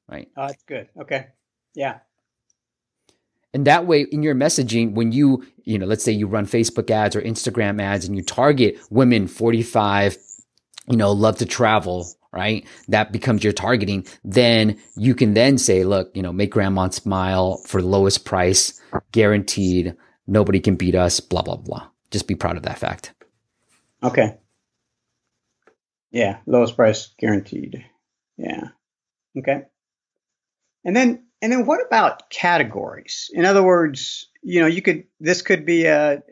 Right. 0.08 0.28
Oh, 0.36 0.46
that's 0.46 0.62
good. 0.64 0.88
Okay. 1.00 1.28
Yeah. 1.74 1.98
And 3.56 3.66
that 3.66 3.86
way, 3.86 4.02
in 4.02 4.22
your 4.22 4.34
messaging, 4.34 4.92
when 4.92 5.12
you, 5.12 5.42
you 5.64 5.78
know, 5.78 5.86
let's 5.86 6.04
say 6.04 6.12
you 6.12 6.26
run 6.26 6.44
Facebook 6.44 6.90
ads 6.90 7.16
or 7.16 7.22
Instagram 7.22 7.80
ads 7.80 8.04
and 8.04 8.14
you 8.14 8.22
target 8.22 8.78
women 8.90 9.28
45, 9.28 10.18
you 10.90 10.98
know, 10.98 11.12
love 11.12 11.38
to 11.38 11.46
travel, 11.46 12.06
right? 12.34 12.66
That 12.88 13.12
becomes 13.12 13.42
your 13.42 13.54
targeting. 13.54 14.06
Then 14.22 14.78
you 14.94 15.14
can 15.14 15.32
then 15.32 15.56
say, 15.56 15.84
look, 15.84 16.14
you 16.14 16.20
know, 16.20 16.34
make 16.34 16.50
grandma 16.50 16.90
smile 16.90 17.62
for 17.66 17.80
lowest 17.80 18.26
price, 18.26 18.78
guaranteed. 19.10 19.96
Nobody 20.26 20.60
can 20.60 20.76
beat 20.76 20.94
us, 20.94 21.20
blah, 21.20 21.40
blah, 21.40 21.56
blah. 21.56 21.88
Just 22.10 22.28
be 22.28 22.34
proud 22.34 22.58
of 22.58 22.64
that 22.64 22.78
fact. 22.78 23.14
Okay. 24.02 24.36
Yeah. 26.10 26.40
Lowest 26.44 26.76
price 26.76 27.14
guaranteed. 27.18 27.86
Yeah. 28.36 28.64
Okay. 29.38 29.62
And 30.84 30.94
then 30.94 31.25
and 31.46 31.52
then 31.52 31.64
what 31.64 31.86
about 31.86 32.28
categories? 32.28 33.30
In 33.32 33.44
other 33.44 33.62
words, 33.62 34.26
you 34.42 34.60
know, 34.60 34.66
you 34.66 34.82
could 34.82 35.04
this 35.20 35.42
could 35.42 35.64
be 35.64 35.84
a 35.84 36.24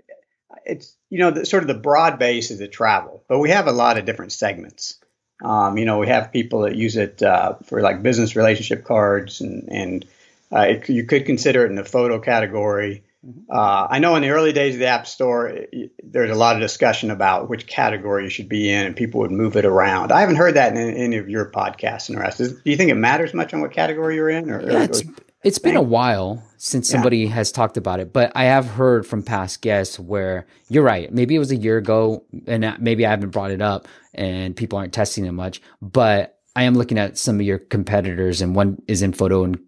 it's 0.67 0.97
you 1.09 1.21
know 1.21 1.31
the, 1.31 1.47
sort 1.47 1.63
of 1.63 1.69
the 1.69 1.75
broad 1.75 2.19
base 2.19 2.51
is 2.51 2.59
the 2.59 2.67
travel, 2.67 3.23
but 3.29 3.39
we 3.39 3.51
have 3.51 3.69
a 3.69 3.73
lot 3.73 3.97
of 3.97 4.07
different 4.07 4.33
segments. 4.33 4.99
Um, 5.41 5.79
you 5.79 5.85
know, 5.85 5.99
we 5.99 6.09
have 6.09 6.33
people 6.33 6.63
that 6.63 6.75
use 6.75 6.97
it 6.97 7.23
uh, 7.23 7.55
for 7.63 7.81
like 7.81 8.03
business 8.03 8.35
relationship 8.35 8.83
cards, 8.83 9.41
and 9.41 9.69
and 9.71 10.05
uh, 10.51 10.67
it, 10.71 10.89
you 10.89 11.05
could 11.05 11.27
consider 11.27 11.65
it 11.65 11.71
in 11.71 11.77
the 11.77 11.85
photo 11.85 12.19
category. 12.19 13.05
Mm-hmm. 13.25 13.51
Uh, 13.51 13.87
I 13.91 13.99
know 14.01 14.17
in 14.17 14.23
the 14.23 14.31
early 14.31 14.53
days 14.53 14.75
of 14.75 14.81
the 14.81 14.87
App 14.87 15.07
Store, 15.07 15.61
there's 16.03 16.31
a 16.31 16.35
lot 16.35 16.57
of 16.57 16.61
discussion 16.61 17.11
about 17.11 17.49
which 17.49 17.67
category 17.67 18.25
you 18.25 18.31
should 18.31 18.49
be 18.49 18.71
in, 18.71 18.87
and 18.87 18.95
people 18.95 19.21
would 19.21 19.31
move 19.31 19.57
it 19.57 19.65
around. 19.65 20.13
I 20.13 20.21
haven't 20.21 20.37
heard 20.37 20.55
that 20.55 20.77
in 20.77 20.95
any 20.95 21.17
of 21.17 21.29
your 21.29 21.51
podcasts 21.51 22.09
and 22.09 22.19
the 22.19 22.23
rest. 22.23 22.41
Is, 22.41 22.53
do 22.53 22.71
you 22.71 22.77
think 22.77 22.91
it 22.91 22.97
matters 22.97 23.33
much 23.33 23.55
on 23.55 23.61
what 23.61 23.73
category 23.73 24.17
you're 24.17 24.29
in? 24.29 24.51
Or, 24.51 24.61
yeah, 24.61 24.83
it's, 24.85 25.03
It's 25.45 25.59
been 25.59 25.77
a 25.77 25.83
while 25.83 26.43
since 26.57 26.89
somebody 26.89 27.19
yeah. 27.19 27.31
has 27.35 27.53
talked 27.53 27.77
about 27.77 28.01
it, 28.01 28.15
but 28.15 28.33
I 28.35 28.45
have 28.45 28.67
heard 28.67 29.07
from 29.07 29.23
past 29.23 29.61
guests 29.61 30.01
where 30.01 30.47
you're 30.71 30.83
right. 30.83 31.13
Maybe 31.13 31.35
it 31.35 31.39
was 31.39 31.51
a 31.51 31.57
year 31.57 31.77
ago, 31.77 32.25
and 32.47 32.77
maybe 32.81 33.05
I 33.05 33.11
haven't 33.11 33.29
brought 33.29 33.51
it 33.51 33.61
up, 33.61 33.87
and 34.15 34.57
people 34.57 34.79
aren't 34.79 34.95
testing 34.95 35.27
it 35.27 35.33
much. 35.33 35.61
But 35.83 36.39
I 36.57 36.63
am 36.63 36.75
looking 36.75 36.99
at 36.99 37.19
some 37.19 37.41
of 37.41 37.43
your 37.43 37.59
competitors, 37.59 38.41
and 38.41 38.57
one 38.57 38.81
is 38.89 39.03
in 39.03 39.13
photo 39.13 39.45
and 39.45 39.59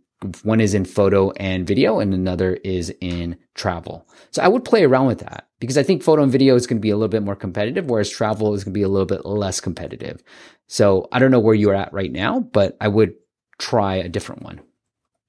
one 0.43 0.61
is 0.61 0.75
in 0.75 0.85
photo 0.85 1.31
and 1.33 1.67
video, 1.67 2.01
and 2.01 2.15
another 2.15 2.55
is 2.65 2.93
in 3.01 3.37
travel. 3.55 4.07
So 4.31 4.43
I 4.43 4.49
would 4.49 4.65
play 4.65 4.85
around 4.85 5.07
with 5.07 5.21
that 5.21 5.49
because 5.61 5.79
I 5.79 5.83
think 5.83 6.03
photo 6.03 6.23
and 6.23 6.33
video 6.33 6.55
is 6.55 6.67
going 6.67 6.79
to 6.79 6.83
be 6.83 6.91
a 6.91 6.97
little 6.97 7.09
bit 7.09 7.23
more 7.23 7.37
competitive, 7.37 7.87
whereas 7.87 8.11
travel 8.11 8.55
is 8.55 8.65
going 8.65 8.73
to 8.73 8.79
be 8.79 8.83
a 8.83 8.89
little 8.89 9.07
bit 9.07 9.25
less 9.25 9.61
competitive. 9.61 10.23
So 10.67 11.09
I 11.13 11.19
don't 11.19 11.31
know 11.31 11.41
where 11.41 11.55
you're 11.55 11.75
at 11.75 11.93
right 11.93 12.13
now, 12.13 12.41
but 12.41 12.77
I 12.81 12.89
would 12.89 13.15
try 13.59 13.97
a 13.97 14.09
different 14.09 14.43
one. 14.43 14.61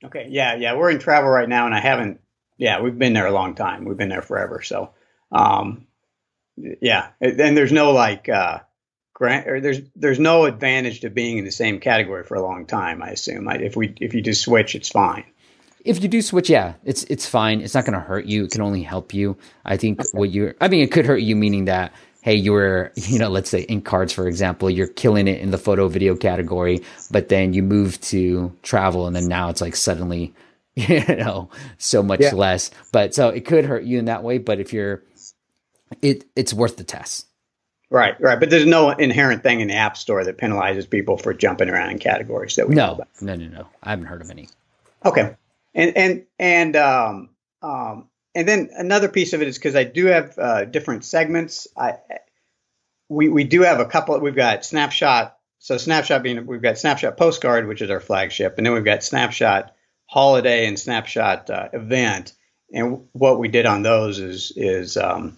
Okay. 0.04 0.28
Yeah. 0.30 0.56
Yeah. 0.56 0.76
We're 0.76 0.92
in 0.92 1.00
travel 1.00 1.30
right 1.30 1.50
now, 1.50 1.66
and 1.66 1.76
I 1.76 1.80
haven't. 1.80 2.20
Yeah, 2.58 2.82
we've 2.82 2.98
been 2.98 3.14
there 3.14 3.28
a 3.28 3.32
long 3.32 3.54
time. 3.54 3.86
We've 3.86 3.98
been 3.98 4.10
there 4.10 4.24
forever. 4.24 4.64
So, 4.64 4.90
um, 5.32 5.86
yeah, 6.82 7.10
and 7.22 7.56
there's 7.56 7.72
no 7.72 7.92
like 7.92 8.30
uh, 8.30 8.62
grant 9.18 9.48
or 9.48 9.60
there's 9.60 9.80
there's 9.96 10.20
no 10.20 10.46
advantage 10.46 11.00
to 11.00 11.10
being 11.10 11.40
in 11.40 11.46
the 11.46 11.52
same 11.52 11.80
category 11.80 12.24
for 12.24 12.36
a 12.36 12.42
long 12.42 12.68
time. 12.68 13.02
I 13.02 13.10
assume 13.10 13.48
I, 13.50 13.56
if 13.56 13.76
we 13.76 13.96
if 14.00 14.14
you 14.14 14.22
just 14.22 14.42
switch, 14.42 14.76
it's 14.76 14.90
fine. 14.90 15.24
If 15.84 16.04
you 16.04 16.08
do 16.08 16.22
switch, 16.22 16.52
yeah, 16.52 16.76
it's 16.86 17.04
it's 17.06 17.28
fine. 17.28 17.62
It's 17.62 17.74
not 17.74 17.84
going 17.84 17.96
to 17.96 18.00
hurt 18.00 18.26
you. 18.26 18.44
It 18.44 18.52
can 18.52 18.62
only 18.62 18.84
help 18.84 19.16
you. 19.16 19.36
I 19.66 19.78
think 19.78 20.02
okay. 20.02 20.10
what 20.12 20.30
you 20.30 20.54
I 20.62 20.68
mean, 20.68 20.82
it 20.82 20.92
could 20.92 21.08
hurt 21.08 21.22
you, 21.22 21.36
meaning 21.36 21.66
that 21.66 21.94
hey, 22.22 22.36
you 22.36 22.52
were, 22.52 22.92
you 22.96 23.18
know, 23.18 23.30
let's 23.30 23.50
say 23.50 23.62
ink 23.62 23.86
cards, 23.86 24.14
for 24.14 24.28
example, 24.28 24.70
you're 24.70 24.86
killing 24.86 25.28
it 25.28 25.42
in 25.42 25.50
the 25.50 25.58
photo 25.58 25.88
video 25.88 26.16
category, 26.16 26.84
but 27.10 27.30
then 27.30 27.54
you 27.54 27.64
move 27.64 28.00
to 28.02 28.52
travel 28.62 29.08
and 29.08 29.16
then 29.16 29.28
now 29.28 29.50
it's 29.50 29.62
like 29.62 29.76
suddenly, 29.76 30.36
you 30.76 31.04
know, 31.08 31.50
so 31.80 32.04
much 32.04 32.22
yeah. 32.22 32.36
less. 32.36 32.70
But 32.92 33.16
so 33.16 33.30
it 33.30 33.46
could 33.46 33.66
hurt 33.66 33.84
you 33.84 33.98
in 33.98 34.06
that 34.06 34.24
way. 34.24 34.38
But 34.38 34.60
if 34.60 34.74
you're, 34.74 35.02
it, 36.04 36.26
it's 36.36 36.54
worth 36.54 36.78
the 36.78 36.84
test. 36.84 37.28
Right, 37.90 38.20
right. 38.20 38.40
But 38.40 38.50
there's 38.50 38.66
no 38.66 38.90
inherent 38.90 39.44
thing 39.44 39.62
in 39.62 39.70
the 39.70 39.76
App 39.76 39.96
Store 39.96 40.24
that 40.24 40.38
penalizes 40.38 40.90
people 40.90 41.18
for 41.18 41.34
jumping 41.34 41.70
around 41.70 41.92
in 41.92 42.00
categories 42.00 42.56
that 42.56 42.68
we 42.68 42.76
no, 42.76 42.88
know 42.88 42.94
about. 42.94 43.08
No, 43.22 43.36
no, 43.36 43.48
no. 43.48 43.68
I 43.82 43.92
haven't 43.92 44.08
heard 44.08 44.22
of 44.22 44.30
any. 44.30 44.50
Okay. 45.06 45.36
And, 45.74 45.98
and, 45.98 46.26
and, 46.38 46.76
um, 46.76 47.30
um, 47.62 48.10
and 48.36 48.48
then 48.48 48.70
another 48.74 49.10
piece 49.10 49.34
of 49.34 49.42
it 49.42 49.48
is 49.48 49.58
because 49.58 49.76
I 49.76 49.84
do 49.84 50.08
have 50.08 50.38
uh, 50.38 50.66
different 50.66 51.06
segments. 51.06 51.68
I 51.76 51.96
we 53.10 53.30
we 53.30 53.44
do 53.44 53.62
have 53.62 53.80
a 53.80 53.86
couple. 53.86 54.20
We've 54.20 54.36
got 54.36 54.66
snapshot. 54.66 55.36
So 55.60 55.78
snapshot 55.78 56.24
being 56.24 56.46
we've 56.46 56.62
got 56.62 56.78
snapshot 56.78 57.18
postcard, 57.18 57.68
which 57.68 57.82
is 57.82 57.90
our 57.90 58.00
flagship, 58.00 58.58
and 58.58 58.66
then 58.66 58.74
we've 58.74 58.86
got 58.86 59.04
snapshot 59.04 59.74
holiday 60.06 60.68
and 60.68 60.80
snapshot 60.80 61.50
uh, 61.50 61.70
event. 61.74 62.34
And 62.72 63.08
what 63.14 63.40
we 63.40 63.48
did 63.48 63.66
on 63.66 63.82
those 63.82 64.20
is 64.20 64.52
is 64.56 64.98
um, 64.98 65.38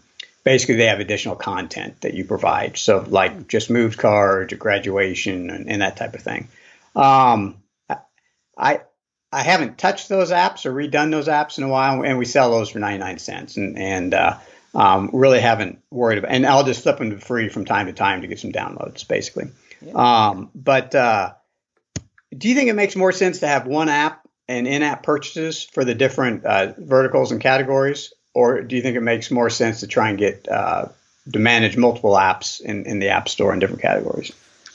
basically 0.49 0.77
they 0.77 0.87
have 0.87 0.99
additional 0.99 1.35
content 1.35 2.01
that 2.01 2.15
you 2.15 2.25
provide. 2.25 2.75
So 2.75 3.05
like 3.07 3.47
just 3.47 3.69
moved 3.69 3.99
cards 3.99 4.51
or 4.51 4.55
graduation 4.55 5.51
and, 5.51 5.69
and 5.69 5.83
that 5.83 5.95
type 5.95 6.15
of 6.15 6.23
thing. 6.23 6.47
Um, 6.95 7.61
I 8.57 8.81
I 9.31 9.43
haven't 9.43 9.77
touched 9.77 10.09
those 10.09 10.31
apps 10.31 10.65
or 10.65 10.73
redone 10.73 11.11
those 11.11 11.27
apps 11.27 11.59
in 11.59 11.63
a 11.63 11.67
while, 11.67 12.03
and 12.03 12.17
we 12.17 12.25
sell 12.25 12.49
those 12.49 12.71
for 12.71 12.79
99 12.79 13.19
cents. 13.19 13.57
And, 13.57 13.77
and 13.77 14.13
uh, 14.15 14.39
um, 14.73 15.11
really 15.13 15.39
haven't 15.39 15.83
worried 15.91 16.17
about. 16.17 16.31
And 16.31 16.47
I'll 16.47 16.63
just 16.63 16.81
flip 16.81 16.97
them 16.97 17.11
to 17.11 17.19
free 17.19 17.49
from 17.49 17.65
time 17.65 17.85
to 17.85 17.93
time 17.93 18.21
to 18.21 18.27
get 18.27 18.39
some 18.39 18.51
downloads, 18.51 19.07
basically. 19.07 19.51
Yeah. 19.81 19.93
Um, 19.93 20.49
but 20.55 20.95
uh, 20.95 21.33
do 22.35 22.49
you 22.49 22.55
think 22.55 22.69
it 22.69 22.75
makes 22.75 22.95
more 22.95 23.11
sense 23.11 23.41
to 23.41 23.47
have 23.47 23.67
one 23.67 23.87
app 23.89 24.27
and 24.47 24.67
in-app 24.67 25.03
purchases 25.03 25.63
for 25.63 25.85
the 25.85 25.93
different 25.93 26.43
uh, 26.43 26.73
verticals 26.75 27.31
and 27.31 27.39
categories, 27.39 28.13
or 28.39 28.61
do 28.61 28.77
you 28.77 28.81
think 28.81 28.95
it 28.95 29.01
makes 29.01 29.29
more 29.29 29.49
sense 29.49 29.81
to 29.81 29.87
try 29.87 30.09
and 30.09 30.17
get 30.17 30.47
uh, 30.47 30.85
to 31.33 31.39
manage 31.39 31.75
multiple 31.75 32.13
apps 32.13 32.61
in, 32.61 32.85
in 32.85 32.99
the 32.99 33.09
App 33.09 33.27
Store 33.27 33.51
in 33.51 33.59
different 33.59 33.81
categories? 33.81 34.31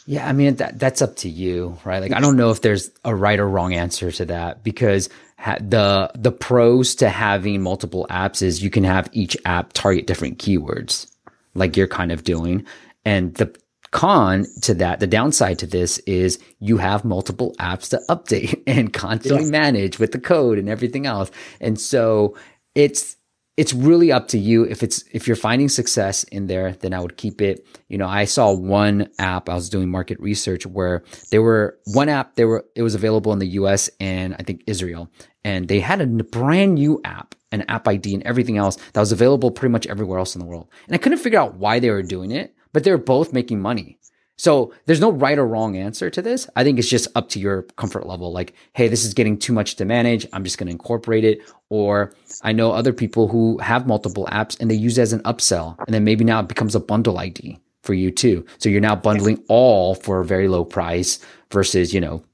Yeah, 0.07 0.29
I 0.29 0.33
mean 0.33 0.57
that 0.57 0.79
that's 0.79 1.01
up 1.01 1.17
to 1.17 1.31
you, 1.31 1.79
right? 1.83 2.01
Like 2.03 2.13
I 2.13 2.21
don't 2.21 2.37
know 2.37 2.51
if 2.51 2.61
there's 2.61 2.91
a 3.07 3.15
right 3.15 3.41
or 3.41 3.49
wrong 3.49 3.73
answer 3.73 4.13
to 4.13 4.27
that 4.27 4.63
because 4.63 5.09
ha- 5.39 5.57
the 5.61 6.11
the 6.15 6.31
pros 6.31 6.95
to 6.97 7.09
having 7.09 7.63
multiple 7.63 8.07
apps 8.11 8.43
is 8.43 8.63
you 8.63 8.69
can 8.69 8.85
have 8.85 9.09
each 9.13 9.35
app 9.47 9.73
target 9.73 10.07
different 10.07 10.39
keywords, 10.39 11.11
like 11.55 11.75
you're 11.79 11.89
kind 11.89 12.13
of 12.13 12.23
doing, 12.23 12.67
and 13.07 13.35
the 13.37 13.57
con 13.93 14.45
to 14.61 14.75
that, 14.75 15.01
the 15.01 15.07
downside 15.07 15.59
to 15.61 15.67
this 15.67 15.97
is 16.01 16.39
you 16.59 16.77
have 16.77 17.03
multiple 17.03 17.55
apps 17.59 17.89
to 17.89 18.01
update 18.11 18.63
and 18.67 18.93
constantly 18.93 19.45
yeah. 19.45 19.51
manage 19.51 19.99
with 19.99 20.13
the 20.13 20.21
code 20.21 20.59
and 20.59 20.69
everything 20.69 21.07
else, 21.07 21.31
and 21.63 21.81
so 21.81 22.37
it's 22.75 23.17
it's 23.57 23.73
really 23.73 24.11
up 24.11 24.29
to 24.29 24.39
you. 24.39 24.65
If 24.65 24.83
it's, 24.83 25.05
if 25.13 25.27
you're 25.27 25.37
finding 25.37 25.69
success 25.69 26.25
in 26.25 26.49
there, 26.49 26.73
then 26.73 26.93
I 26.93 27.01
would 27.01 27.17
keep 27.17 27.41
it. 27.41 27.67
You 27.89 27.99
know, 27.99 28.09
I 28.09 28.25
saw 28.25 28.53
one 28.53 29.11
app, 29.19 29.49
I 29.49 29.55
was 29.55 29.69
doing 29.69 29.91
market 29.91 30.19
research 30.19 30.67
where 30.67 31.05
there 31.31 31.43
were 31.43 31.79
one 31.87 32.09
app, 32.09 32.35
there 32.35 32.49
were, 32.49 32.65
it 32.75 32.83
was 32.83 32.95
available 32.95 33.33
in 33.33 33.39
the 33.39 33.49
US 33.49 33.89
and 34.01 34.35
I 34.35 34.43
think 34.43 34.63
Israel. 34.67 35.09
And 35.45 35.69
they 35.69 35.81
had 35.81 36.01
a 36.01 36.07
brand 36.07 36.75
new 36.75 37.01
app, 37.05 37.35
an 37.53 37.63
app 37.69 37.87
ID 37.87 38.15
and 38.15 38.23
everything 38.25 38.57
else 38.57 38.77
that 38.93 39.01
was 39.01 39.13
available 39.13 39.51
pretty 39.51 39.73
much 39.73 39.87
everywhere 39.87 40.19
else 40.19 40.35
in 40.35 40.41
the 40.41 40.47
world. 40.47 40.69
And 40.87 40.95
I 40.95 40.99
couldn't 40.99 41.19
figure 41.19 41.39
out 41.39 41.57
why 41.57 41.79
they 41.79 41.91
were 41.91 42.03
doing 42.03 42.33
it, 42.33 42.55
but 42.73 42.83
they 42.83 42.91
were 42.91 42.99
both 42.99 43.33
making 43.33 43.61
money. 43.61 43.99
So 44.37 44.73
there's 44.87 45.01
no 45.01 45.13
right 45.13 45.39
or 45.39 45.47
wrong 45.47 45.77
answer 45.77 46.11
to 46.11 46.21
this. 46.21 46.49
I 46.57 46.65
think 46.65 46.79
it's 46.79 46.89
just 46.89 47.09
up 47.15 47.29
to 47.31 47.39
your 47.39 47.63
comfort 47.77 48.07
level. 48.07 48.33
Like, 48.33 48.55
hey, 48.73 48.89
this 48.89 49.05
is 49.05 49.15
getting 49.15 49.39
too 49.39 49.53
much 49.53 49.77
to 49.77 49.85
manage. 49.85 50.27
I'm 50.33 50.45
just 50.45 50.59
going 50.59 50.67
to 50.67 50.73
incorporate 50.73 51.25
it. 51.25 51.41
Or 51.69 52.13
I 52.43 52.53
know 52.53 52.73
other 52.73 52.93
people 52.93 53.29
who 53.29 53.59
have 53.59 53.87
multiple 53.87 54.27
apps 54.27 54.59
and 54.61 54.71
they 54.71 54.75
use 54.75 54.99
it 54.99 55.03
as 55.03 55.13
an 55.13 55.23
upsell. 55.23 55.79
And 55.87 55.95
then 55.95 56.05
maybe 56.05 56.25
now 56.25 56.41
it 56.41 56.49
becomes 56.49 56.75
a 56.75 56.81
bundle 56.81 57.19
ID 57.19 57.59
for 57.83 57.95
you 57.95 58.11
too. 58.11 58.45
So 58.59 58.69
you're 58.69 58.81
now 58.81 58.97
bundling 58.97 59.43
all 59.49 59.95
for 59.95 60.21
a 60.21 60.25
very 60.25 60.49
low 60.49 60.65
price 60.65 61.21
versus, 61.51 61.95
you 61.95 62.01
know, 62.01 62.25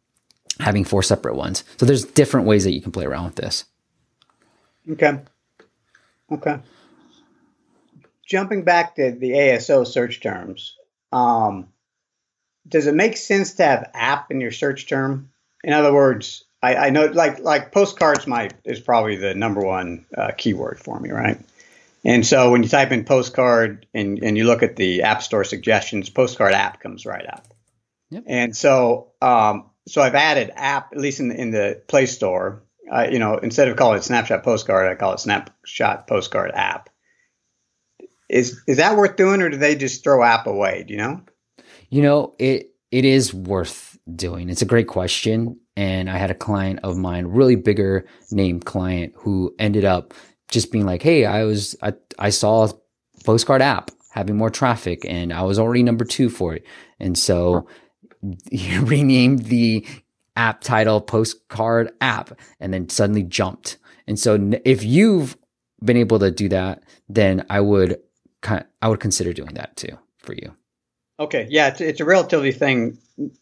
having 0.59 0.85
four 0.85 1.03
separate 1.03 1.37
ones. 1.37 1.65
So 1.77 1.87
there's 1.87 2.05
different 2.05 2.47
ways 2.47 2.65
that 2.65 2.73
you 2.73 2.81
can 2.81 2.93
play 2.93 3.05
around 3.05 3.25
with 3.25 3.37
this. 3.37 3.65
Okay. 4.91 5.21
Okay. 6.33 6.59
Jumping 8.27 8.63
back 8.63 8.95
to 8.95 9.11
the 9.11 9.33
ASO 9.33 9.87
search 9.87 10.21
terms, 10.21 10.77
um, 11.13 11.69
does 12.67 12.87
it 12.87 12.95
make 12.95 13.17
sense 13.17 13.55
to 13.55 13.65
have 13.65 13.91
app 13.95 14.31
in 14.31 14.41
your 14.41 14.53
search 14.53 14.87
term? 14.87 15.31
In 15.65 15.73
other 15.73 15.93
words, 15.93 16.45
I, 16.63 16.77
I 16.77 16.91
know 16.91 17.07
like 17.07 17.41
like 17.41 17.73
postcards 17.73 18.27
might 18.27 18.55
is 18.65 18.81
probably 18.81 19.17
the 19.17 19.35
number 19.35 19.61
one 19.61 20.07
uh, 20.17 20.33
keyword 20.37 20.79
for 20.79 20.99
me, 20.99 21.11
right? 21.11 21.41
And 22.05 22.27
so 22.27 22.51
when 22.51 22.63
you 22.63 22.69
type 22.69 22.93
in 22.93 23.05
postcard 23.05 23.87
and, 23.93 24.23
and 24.23 24.37
you 24.37 24.45
look 24.45 24.63
at 24.63 24.77
the 24.77 25.03
app 25.03 25.23
store 25.23 25.45
suggestions, 25.45 26.09
postcard 26.09 26.55
app 26.55 26.81
comes 26.81 27.05
right 27.05 27.27
up. 27.27 27.47
Yep. 28.11 28.25
And 28.27 28.57
so 28.57 29.13
um, 29.21 29.71
so 29.87 30.03
I've 30.03 30.15
added 30.15 30.53
app 30.55 30.93
at 30.93 30.99
least 30.99 31.21
in 31.21 31.29
the, 31.29 31.41
in 31.41 31.51
the 31.51 31.83
Play 31.89 32.07
Store. 32.07 32.63
Uh, 32.91 33.07
you 33.11 33.21
know, 33.21 33.37
instead 33.37 33.69
of 33.69 33.77
calling 33.77 33.99
it 33.99 34.05
Snapshot 34.05 34.43
Postcard, 34.43 34.89
I 34.89 34.97
call 34.97 35.13
it 35.13 35.21
Snapshot 35.21 36.09
Postcard 36.09 36.51
app. 36.53 36.91
Is 38.29 38.61
is 38.67 38.79
that 38.79 38.97
worth 38.97 39.17
doing, 39.17 39.43
or 39.43 39.49
do 39.49 39.57
they 39.57 39.77
just 39.77 40.03
throw 40.03 40.23
app 40.23 40.47
away? 40.47 40.85
Do 40.87 40.93
you 40.93 40.99
know? 40.99 41.23
You 41.91 42.03
know, 42.03 42.35
it 42.39 42.71
it 42.91 43.05
is 43.05 43.33
worth 43.35 43.99
doing. 44.15 44.49
It's 44.49 44.63
a 44.63 44.67
great 44.67 44.89
question. 44.89 45.59
And 45.77 46.11
I 46.11 46.19
had 46.19 46.31
a 46.31 46.35
client 46.35 46.81
of 46.83 46.97
mine, 46.97 47.27
really 47.27 47.57
bigger 47.57 48.07
name 48.31 48.61
client, 48.61 49.15
who 49.17 49.55
ended 49.59 49.85
up 49.85 50.15
just 50.49 50.73
being 50.73 50.87
like, 50.87 51.03
Hey, 51.03 51.25
I 51.25 51.45
was 51.45 51.77
I, 51.83 51.95
I 52.19 52.31
saw 52.31 52.67
a 52.67 52.73
postcard 53.25 53.63
app 53.63 53.91
having 54.11 54.37
more 54.37 54.51
traffic 54.51 55.05
and 55.05 55.33
I 55.33 55.43
was 55.43 55.59
already 55.59 55.83
number 55.83 56.05
two 56.05 56.29
for 56.29 56.55
it. 56.55 56.65
And 56.99 57.17
so 57.17 57.69
he 58.51 58.79
renamed 58.79 59.45
the 59.45 59.87
app 60.37 60.61
title 60.63 61.01
postcard 61.01 61.93
app 62.01 62.39
and 62.59 62.73
then 62.73 62.89
suddenly 62.89 63.23
jumped. 63.23 63.79
And 64.07 64.19
so 64.19 64.51
if 64.65 64.83
you've 64.83 65.37
been 65.83 65.97
able 65.97 66.19
to 66.19 66.31
do 66.31 66.49
that, 66.49 66.83
then 67.09 67.47
I 67.49 67.61
would 67.61 68.01
I 68.43 68.89
would 68.89 69.01
consider 69.01 69.33
doing 69.33 69.55
that 69.55 69.77
too 69.77 69.99
for 70.19 70.35
you. 70.35 70.55
Okay, 71.21 71.47
yeah, 71.51 71.69
it's, 71.69 71.83
it's 71.83 72.01
a 72.01 72.05
relatively 72.07 72.51
thing, 72.51 72.97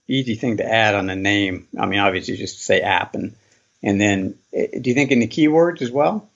easy 0.09 0.35
thing 0.35 0.57
to 0.57 0.65
add 0.65 0.97
on 0.97 1.07
the 1.07 1.15
name. 1.15 1.69
I 1.79 1.87
mean, 1.87 2.01
obviously, 2.01 2.37
just 2.37 2.61
say 2.61 2.81
app, 2.81 3.15
and 3.15 3.37
and 3.83 4.01
then 4.01 4.35
eh, 4.53 4.67
do 4.81 4.91
you 4.91 4.95
think 4.95 5.13
in 5.13 5.21
the 5.21 5.29
keywords 5.29 5.81
as 5.81 5.93
well? 5.93 6.29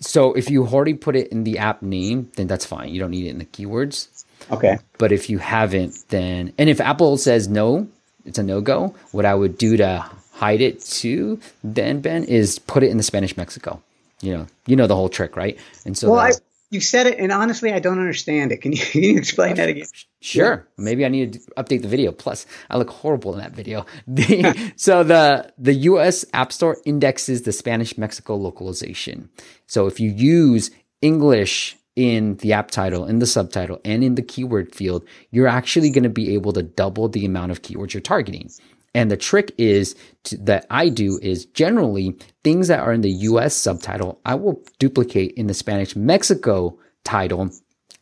So 0.00 0.34
if 0.34 0.50
you 0.50 0.66
already 0.66 0.94
put 0.94 1.16
it 1.16 1.32
in 1.32 1.44
the 1.44 1.58
app 1.58 1.80
name, 1.82 2.30
then 2.36 2.46
that's 2.46 2.66
fine. 2.66 2.90
You 2.90 3.00
don't 3.00 3.10
need 3.10 3.26
it 3.26 3.30
in 3.30 3.38
the 3.38 3.46
keywords. 3.46 4.08
Okay. 4.50 4.78
But 4.98 5.10
if 5.10 5.30
you 5.30 5.38
haven't, 5.38 6.04
then 6.10 6.52
and 6.58 6.68
if 6.68 6.80
Apple 6.80 7.16
says 7.16 7.48
no, 7.48 7.88
it's 8.26 8.38
a 8.38 8.42
no 8.42 8.60
go. 8.60 8.94
What 9.12 9.24
I 9.24 9.34
would 9.34 9.56
do 9.56 9.78
to 9.78 10.04
hide 10.32 10.60
it 10.60 10.82
too, 10.82 11.40
then 11.64 12.00
Ben 12.00 12.24
is 12.24 12.58
put 12.58 12.82
it 12.82 12.90
in 12.90 12.98
the 12.98 13.02
Spanish 13.02 13.36
Mexico. 13.38 13.82
You 14.20 14.34
know, 14.34 14.46
you 14.66 14.76
know 14.76 14.86
the 14.86 14.96
whole 14.96 15.08
trick, 15.08 15.36
right? 15.36 15.58
And 15.84 15.96
so, 15.96 16.10
well, 16.10 16.20
I, 16.20 16.32
you 16.70 16.80
said 16.80 17.06
it, 17.06 17.18
and 17.18 17.32
honestly, 17.32 17.72
I 17.72 17.78
don't 17.78 17.98
understand 17.98 18.52
it. 18.52 18.58
Can 18.58 18.72
you, 18.72 18.78
can 18.92 19.02
you 19.02 19.16
explain 19.16 19.56
that 19.56 19.68
again? 19.68 19.86
Sure. 20.20 20.66
Maybe 20.76 21.04
I 21.04 21.08
need 21.08 21.34
to 21.34 21.38
update 21.56 21.82
the 21.82 21.88
video. 21.88 22.12
Plus, 22.12 22.46
I 22.68 22.78
look 22.78 22.90
horrible 22.90 23.32
in 23.32 23.38
that 23.40 23.52
video. 23.52 23.86
The, 24.08 24.72
so 24.76 25.04
the 25.04 25.52
the 25.58 25.74
U.S. 25.74 26.24
App 26.32 26.52
Store 26.52 26.78
indexes 26.84 27.42
the 27.42 27.52
Spanish 27.52 27.98
Mexico 27.98 28.34
localization. 28.36 29.28
So 29.66 29.86
if 29.86 30.00
you 30.00 30.10
use 30.10 30.70
English 31.02 31.76
in 31.96 32.36
the 32.36 32.52
app 32.52 32.70
title, 32.70 33.06
in 33.06 33.18
the 33.18 33.26
subtitle, 33.26 33.80
and 33.84 34.04
in 34.04 34.14
the 34.14 34.22
keyword 34.22 34.74
field, 34.74 35.04
you're 35.30 35.48
actually 35.48 35.90
going 35.90 36.04
to 36.04 36.10
be 36.10 36.34
able 36.34 36.52
to 36.52 36.62
double 36.62 37.08
the 37.08 37.24
amount 37.24 37.50
of 37.50 37.62
keywords 37.62 37.94
you're 37.94 38.00
targeting. 38.00 38.50
And 38.96 39.10
the 39.10 39.16
trick 39.18 39.52
is 39.58 39.94
to, 40.24 40.38
that 40.38 40.66
I 40.70 40.88
do 40.88 41.18
is 41.20 41.44
generally 41.44 42.16
things 42.42 42.68
that 42.68 42.80
are 42.80 42.94
in 42.94 43.02
the 43.02 43.10
US 43.10 43.54
subtitle, 43.54 44.22
I 44.24 44.36
will 44.36 44.64
duplicate 44.78 45.32
in 45.32 45.48
the 45.48 45.54
Spanish 45.54 45.94
Mexico 45.94 46.78
title. 47.04 47.50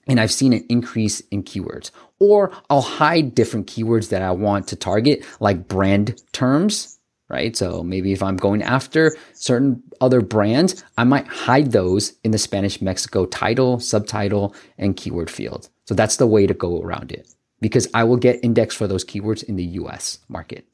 And 0.07 0.21
I've 0.21 0.31
seen 0.31 0.53
an 0.53 0.65
increase 0.69 1.19
in 1.33 1.43
keywords. 1.43 1.91
Or 2.21 2.53
I'll 2.71 2.81
hide 2.81 3.35
different 3.35 3.67
keywords 3.67 4.11
that 4.11 4.23
I 4.23 4.31
want 4.31 4.69
to 4.69 4.77
target, 4.77 5.25
like 5.41 5.67
brand 5.67 6.23
terms, 6.31 6.97
right? 7.29 7.57
So 7.57 7.83
maybe 7.83 8.13
if 8.13 8.23
I'm 8.23 8.37
going 8.37 8.63
after 8.63 9.17
certain 9.33 9.83
other 10.01 10.21
brands, 10.21 10.85
I 10.97 11.03
might 11.03 11.27
hide 11.27 11.73
those 11.73 12.13
in 12.23 12.31
the 12.31 12.39
Spanish 12.39 12.81
Mexico 12.81 13.27
title, 13.27 13.81
subtitle, 13.81 14.55
and 14.79 14.97
keyword 14.97 15.29
field. 15.29 15.69
So 15.87 15.95
that's 15.97 16.19
the 16.19 16.29
way 16.29 16.47
to 16.47 16.55
go 16.55 16.81
around 16.81 17.11
it 17.11 17.35
because 17.61 17.89
I 17.95 18.05
will 18.05 18.17
get 18.17 18.45
indexed 18.45 18.79
for 18.79 18.87
those 18.87 19.05
keywords 19.05 19.43
in 19.43 19.57
the 19.57 19.65
US 19.65 20.21
market. 20.29 20.69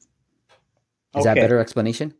Is 1.15 1.25
okay. 1.25 1.33
that 1.33 1.41
better 1.41 1.59
explanation? 1.59 2.13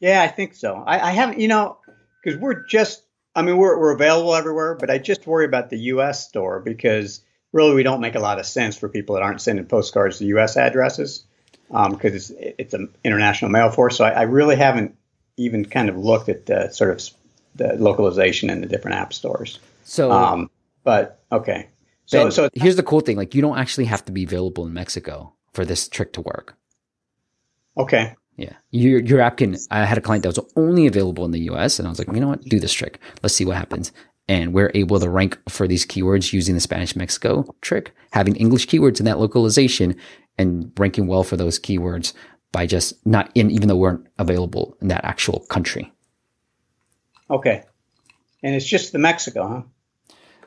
Yeah, 0.00 0.22
I 0.22 0.28
think 0.28 0.54
so. 0.54 0.82
I, 0.86 1.08
I 1.08 1.10
haven't, 1.12 1.40
you 1.40 1.48
know, 1.48 1.78
because 2.22 2.38
we're 2.38 2.64
just, 2.66 3.02
I 3.34 3.42
mean, 3.42 3.56
we're, 3.56 3.78
we're 3.78 3.92
available 3.94 4.34
everywhere, 4.34 4.74
but 4.74 4.90
I 4.90 4.98
just 4.98 5.26
worry 5.26 5.44
about 5.44 5.70
the 5.70 5.78
U.S. 5.78 6.28
store 6.28 6.60
because 6.60 7.22
really 7.52 7.74
we 7.74 7.82
don't 7.82 8.00
make 8.00 8.14
a 8.14 8.20
lot 8.20 8.38
of 8.38 8.46
sense 8.46 8.76
for 8.76 8.88
people 8.88 9.14
that 9.14 9.22
aren't 9.22 9.40
sending 9.40 9.64
postcards 9.64 10.18
to 10.18 10.26
U.S. 10.26 10.56
addresses 10.56 11.24
because 11.68 11.90
um, 11.90 11.98
it's 12.02 12.30
it's 12.38 12.74
an 12.74 12.94
international 13.02 13.50
mail 13.50 13.70
force. 13.70 13.96
So 13.96 14.04
I, 14.04 14.10
I, 14.10 14.22
really 14.22 14.56
haven't 14.56 14.96
even 15.36 15.64
kind 15.64 15.88
of 15.88 15.96
looked 15.96 16.28
at 16.28 16.46
the 16.46 16.68
sort 16.70 16.90
of 16.90 17.02
the 17.54 17.74
localization 17.76 18.50
in 18.50 18.60
the 18.60 18.66
different 18.66 18.96
app 18.96 19.12
stores. 19.12 19.58
So, 19.84 20.12
um, 20.12 20.50
but 20.82 21.22
okay. 21.32 21.68
So, 22.06 22.24
ben, 22.24 22.32
so 22.32 22.48
here's 22.54 22.76
the 22.76 22.82
cool 22.82 23.00
thing: 23.00 23.16
like, 23.16 23.34
you 23.34 23.42
don't 23.42 23.58
actually 23.58 23.86
have 23.86 24.04
to 24.04 24.12
be 24.12 24.24
available 24.24 24.66
in 24.66 24.74
Mexico 24.74 25.32
for 25.52 25.64
this 25.64 25.88
trick 25.88 26.12
to 26.14 26.20
work. 26.20 26.56
Okay. 27.76 28.14
Yeah. 28.36 28.52
Your, 28.70 29.00
your 29.00 29.20
app 29.20 29.36
can, 29.36 29.56
I 29.70 29.84
had 29.84 29.98
a 29.98 30.00
client 30.00 30.22
that 30.22 30.36
was 30.36 30.52
only 30.56 30.86
available 30.86 31.24
in 31.24 31.30
the 31.30 31.40
US 31.50 31.78
and 31.78 31.86
I 31.86 31.90
was 31.90 31.98
like, 31.98 32.08
you 32.12 32.20
know 32.20 32.28
what? 32.28 32.42
Do 32.42 32.58
this 32.58 32.72
trick. 32.72 32.98
Let's 33.22 33.34
see 33.34 33.44
what 33.44 33.56
happens. 33.56 33.92
And 34.28 34.52
we're 34.54 34.72
able 34.74 34.98
to 34.98 35.08
rank 35.08 35.38
for 35.48 35.68
these 35.68 35.86
keywords 35.86 36.32
using 36.32 36.54
the 36.54 36.60
Spanish 36.60 36.96
Mexico 36.96 37.44
trick, 37.60 37.94
having 38.10 38.36
English 38.36 38.66
keywords 38.66 38.98
in 38.98 39.04
that 39.04 39.18
localization 39.18 39.96
and 40.38 40.72
ranking 40.78 41.06
well 41.06 41.22
for 41.22 41.36
those 41.36 41.58
keywords 41.58 42.12
by 42.50 42.66
just 42.66 43.04
not 43.06 43.30
in, 43.34 43.50
even 43.50 43.68
though 43.68 43.76
we 43.76 43.82
weren't 43.82 44.06
available 44.18 44.76
in 44.80 44.88
that 44.88 45.04
actual 45.04 45.40
country. 45.50 45.92
Okay. 47.30 47.64
And 48.42 48.54
it's 48.54 48.66
just 48.66 48.92
the 48.92 48.98
Mexico, 48.98 49.48
huh? 49.48 49.62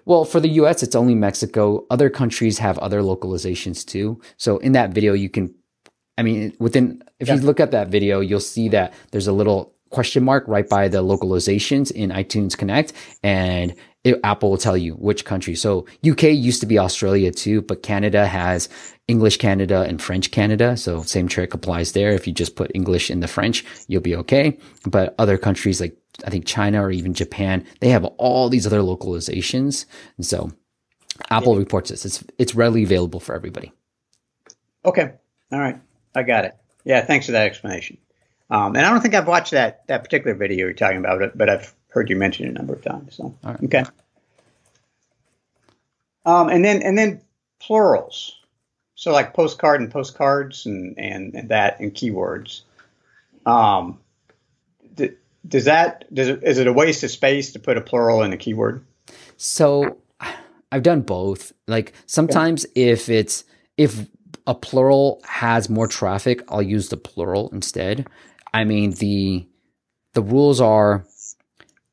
Well, 0.05 0.23
for 0.23 0.39
the 0.39 0.49
US, 0.61 0.83
it's 0.83 0.95
only 0.95 1.15
Mexico. 1.15 1.85
Other 1.89 2.09
countries 2.09 2.59
have 2.59 2.77
other 2.79 3.01
localizations 3.01 3.85
too. 3.85 4.21
So 4.37 4.57
in 4.59 4.71
that 4.71 4.91
video, 4.91 5.13
you 5.13 5.29
can 5.29 5.53
I 6.17 6.23
mean, 6.23 6.55
within, 6.59 7.03
if 7.19 7.27
yeah. 7.27 7.35
you 7.35 7.41
look 7.41 7.59
at 7.59 7.71
that 7.71 7.89
video, 7.89 8.19
you'll 8.19 8.39
see 8.39 8.69
that 8.69 8.93
there's 9.11 9.27
a 9.27 9.33
little 9.33 9.73
question 9.89 10.23
mark 10.23 10.43
right 10.47 10.67
by 10.67 10.87
the 10.87 11.03
localizations 11.03 11.91
in 11.91 12.09
iTunes 12.09 12.57
Connect 12.57 12.91
and 13.23 13.73
it, 14.03 14.19
Apple 14.23 14.49
will 14.51 14.57
tell 14.57 14.77
you 14.77 14.93
which 14.93 15.25
country. 15.25 15.55
So 15.55 15.85
UK 16.07 16.23
used 16.23 16.61
to 16.61 16.65
be 16.65 16.79
Australia 16.79 17.31
too, 17.31 17.61
but 17.61 17.83
Canada 17.83 18.25
has 18.25 18.69
English 19.07 19.37
Canada 19.37 19.81
and 19.81 20.01
French 20.01 20.31
Canada. 20.31 20.77
So 20.77 21.01
same 21.03 21.27
trick 21.27 21.53
applies 21.53 21.91
there. 21.91 22.11
If 22.11 22.27
you 22.27 22.33
just 22.33 22.55
put 22.55 22.71
English 22.73 23.09
in 23.09 23.19
the 23.19 23.27
French, 23.27 23.65
you'll 23.87 24.01
be 24.01 24.15
okay. 24.15 24.57
But 24.85 25.15
other 25.17 25.37
countries 25.37 25.81
like 25.81 25.97
I 26.25 26.29
think 26.29 26.45
China 26.45 26.83
or 26.83 26.91
even 26.91 27.13
Japan, 27.13 27.65
they 27.79 27.89
have 27.89 28.05
all 28.05 28.49
these 28.49 28.65
other 28.65 28.79
localizations. 28.79 29.85
And 30.17 30.25
so 30.25 30.51
Apple 31.29 31.53
yeah. 31.53 31.59
reports 31.59 31.89
this. 31.89 32.05
It's 32.05 32.23
it's 32.37 32.55
readily 32.55 32.83
available 32.83 33.19
for 33.19 33.35
everybody. 33.35 33.71
Okay. 34.85 35.13
All 35.51 35.59
right. 35.59 35.79
I 36.17 36.23
got 36.23 36.45
it. 36.45 36.55
Yeah, 36.83 37.01
thanks 37.05 37.27
for 37.27 37.33
that 37.33 37.45
explanation. 37.45 37.97
Um, 38.49 38.75
and 38.75 38.85
I 38.85 38.89
don't 38.89 39.01
think 39.01 39.13
I've 39.13 39.27
watched 39.27 39.51
that 39.51 39.85
that 39.87 40.03
particular 40.03 40.35
video 40.35 40.65
you're 40.65 40.73
talking 40.73 40.97
about, 40.97 41.37
but 41.37 41.49
I've 41.49 41.73
heard 41.89 42.09
you 42.09 42.15
mention 42.15 42.47
it 42.47 42.49
a 42.49 42.53
number 42.53 42.73
of 42.73 42.81
times. 42.81 43.15
So 43.15 43.35
right. 43.43 43.63
okay. 43.63 43.83
Um, 46.25 46.49
and 46.49 46.65
then 46.65 46.81
and 46.81 46.97
then 46.97 47.21
plurals. 47.59 48.35
So 48.95 49.11
like 49.11 49.33
postcard 49.33 49.79
and 49.81 49.91
postcards 49.91 50.65
and 50.65 50.97
and, 50.97 51.35
and 51.35 51.49
that 51.49 51.79
and 51.79 51.93
keywords. 51.93 52.61
Um, 53.45 53.99
th- 54.95 55.13
does 55.47 55.65
that 55.65 56.11
does 56.13 56.29
it, 56.29 56.43
is 56.43 56.57
it 56.57 56.67
a 56.67 56.73
waste 56.73 57.03
of 57.03 57.11
space 57.11 57.51
to 57.51 57.59
put 57.59 57.77
a 57.77 57.81
plural 57.81 58.23
in 58.23 58.33
a 58.33 58.37
keyword? 58.37 58.83
So 59.35 59.97
I've 60.71 60.83
done 60.83 61.01
both. 61.01 61.53
Like 61.67 61.93
sometimes 62.05 62.65
okay. 62.65 62.89
if 62.89 63.09
it's 63.09 63.43
if 63.77 64.07
a 64.47 64.55
plural 64.55 65.21
has 65.25 65.69
more 65.69 65.87
traffic, 65.87 66.41
I'll 66.47 66.61
use 66.61 66.89
the 66.89 66.97
plural 66.97 67.49
instead. 67.51 68.07
I 68.53 68.63
mean, 68.63 68.91
the 68.91 69.47
the 70.13 70.21
rules 70.23 70.59
are 70.59 71.05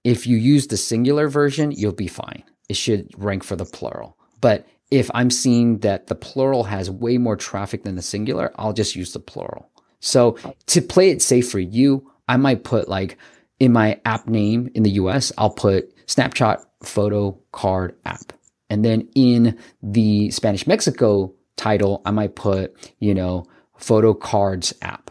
if 0.05 0.27
you 0.27 0.37
use 0.37 0.69
the 0.69 0.77
singular 0.77 1.29
version, 1.29 1.73
you'll 1.73 1.93
be 1.93 2.09
fine. 2.09 2.45
It 2.69 2.77
should 2.77 3.11
rank 3.17 3.43
for 3.45 3.57
the 3.57 3.65
plural. 3.65 4.17
But 4.41 4.67
if 4.91 5.11
I'm 5.15 5.31
seeing 5.31 5.79
that 5.79 6.07
the 6.07 6.15
plural 6.15 6.65
has 6.65 6.91
way 6.91 7.19
more 7.19 7.37
traffic 7.37 7.83
than 7.83 7.97
the 7.97 8.03
singular, 8.03 8.53
I'll 8.57 8.73
just 8.73 8.95
use 8.95 9.13
the 9.13 9.19
plural. 9.19 9.71
So 10.01 10.37
to 10.67 10.81
play 10.81 11.11
it 11.11 11.23
safe 11.23 11.51
for 11.51 11.59
you, 11.59 12.11
I 12.29 12.37
might 12.37 12.65
put 12.65 12.89
like 12.89 13.19
in 13.59 13.73
my 13.73 14.01
app 14.05 14.29
name 14.29 14.71
in 14.75 14.83
the 14.83 14.93
US, 14.93 15.33
I'll 15.39 15.51
put 15.51 15.93
snapshot 16.07 16.65
photo 16.83 17.39
card 17.53 17.97
app. 18.05 18.33
And 18.71 18.85
then 18.85 19.09
in 19.15 19.59
the 19.83 20.31
Spanish 20.31 20.67
Mexico 20.67 21.35
title, 21.57 22.03
I 22.05 22.11
might 22.11 22.35
put, 22.35 22.75
you 22.99 23.15
know, 23.15 23.45
photo 23.77 24.15
cards 24.15 24.75
app, 24.83 25.11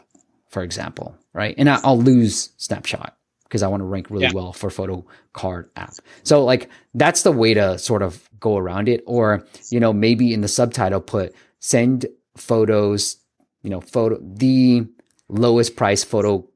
for 0.49 0.63
example, 0.63 1.15
right? 1.33 1.55
And 1.57 1.69
I'll 1.69 1.99
lose 1.99 2.51
snapshot 2.57 3.15
because 3.43 3.61
I 3.61 3.67
want 3.67 3.81
to 3.81 3.85
rank 3.85 4.09
really 4.09 4.25
yeah. 4.25 4.33
well 4.33 4.51
for 4.51 4.69
photo 4.69 5.05
card 5.33 5.69
app. 5.75 5.93
So 6.23 6.43
like 6.43 6.69
that's 6.93 7.21
the 7.21 7.31
way 7.31 7.53
to 7.53 7.77
sort 7.77 8.01
of 8.01 8.27
go 8.39 8.57
around 8.57 8.89
it. 8.89 9.03
Or, 9.05 9.45
you 9.69 9.79
know, 9.79 9.93
maybe 9.93 10.33
in 10.33 10.41
the 10.41 10.47
subtitle 10.47 11.01
put 11.01 11.35
send 11.59 12.07
photos, 12.35 13.17
you 13.61 13.69
know, 13.69 13.81
photo 13.81 14.17
the 14.21 14.87
lowest 15.29 15.75
price 15.75 16.03
photo 16.03 16.47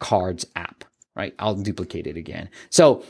cards 0.00 0.46
app 0.56 0.84
right? 1.16 1.34
I'll 1.38 1.54
duplicate 1.54 2.06
it 2.06 2.16
again. 2.16 2.48
So 2.70 3.04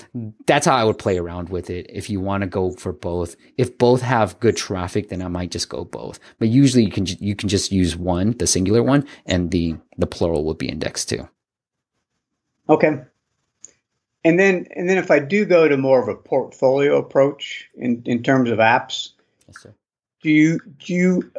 that's 0.46 0.66
how 0.66 0.76
I 0.76 0.84
would 0.84 0.98
play 0.98 1.18
around 1.18 1.48
with 1.48 1.70
it. 1.70 1.86
If 1.88 2.10
you 2.10 2.20
want 2.20 2.42
to 2.42 2.46
go 2.46 2.72
for 2.72 2.92
both, 2.92 3.34
if 3.56 3.78
both 3.78 4.02
have 4.02 4.38
good 4.40 4.56
traffic, 4.56 5.08
then 5.08 5.22
I 5.22 5.28
might 5.28 5.50
just 5.50 5.68
go 5.68 5.84
both. 5.84 6.20
But 6.38 6.48
usually 6.48 6.84
you 6.84 6.90
can, 6.90 7.06
you 7.06 7.34
can 7.34 7.48
just 7.48 7.72
use 7.72 7.96
one, 7.96 8.32
the 8.32 8.46
singular 8.46 8.82
one, 8.82 9.06
and 9.26 9.50
the, 9.50 9.76
the 9.96 10.06
plural 10.06 10.44
will 10.44 10.54
be 10.54 10.68
indexed 10.68 11.08
too. 11.08 11.28
Okay. 12.68 13.00
And 14.26 14.38
then, 14.38 14.66
and 14.74 14.88
then 14.88 14.98
if 14.98 15.10
I 15.10 15.18
do 15.18 15.44
go 15.44 15.68
to 15.68 15.76
more 15.76 16.02
of 16.02 16.08
a 16.08 16.14
portfolio 16.14 16.98
approach 16.98 17.68
in, 17.74 18.02
in 18.06 18.22
terms 18.22 18.50
of 18.50 18.58
apps, 18.58 19.10
yes, 19.48 19.66
do 20.22 20.30
you, 20.30 20.60
do 20.78 20.94
you 20.94 21.32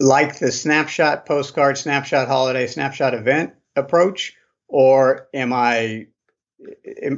like 0.00 0.38
the 0.38 0.52
snapshot 0.52 1.24
postcard, 1.26 1.78
snapshot 1.78 2.28
holiday, 2.28 2.66
snapshot 2.66 3.14
event 3.14 3.54
approach? 3.76 4.34
Or 4.68 5.28
am 5.34 5.52
I 5.52 6.06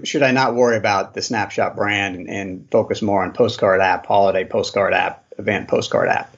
should 0.05 0.23
I 0.23 0.33
not 0.33 0.55
worry 0.55 0.77
about 0.77 1.15
the 1.15 1.23
snapshot 1.23 1.75
brand 1.75 2.15
and, 2.15 2.29
and, 2.29 2.71
focus 2.71 3.01
more 3.01 3.23
on 3.23 3.33
postcard 3.33 3.81
app, 3.81 4.05
holiday 4.05 4.45
postcard 4.45 4.93
app, 4.93 5.25
event 5.39 5.69
postcard 5.69 6.09
app? 6.09 6.37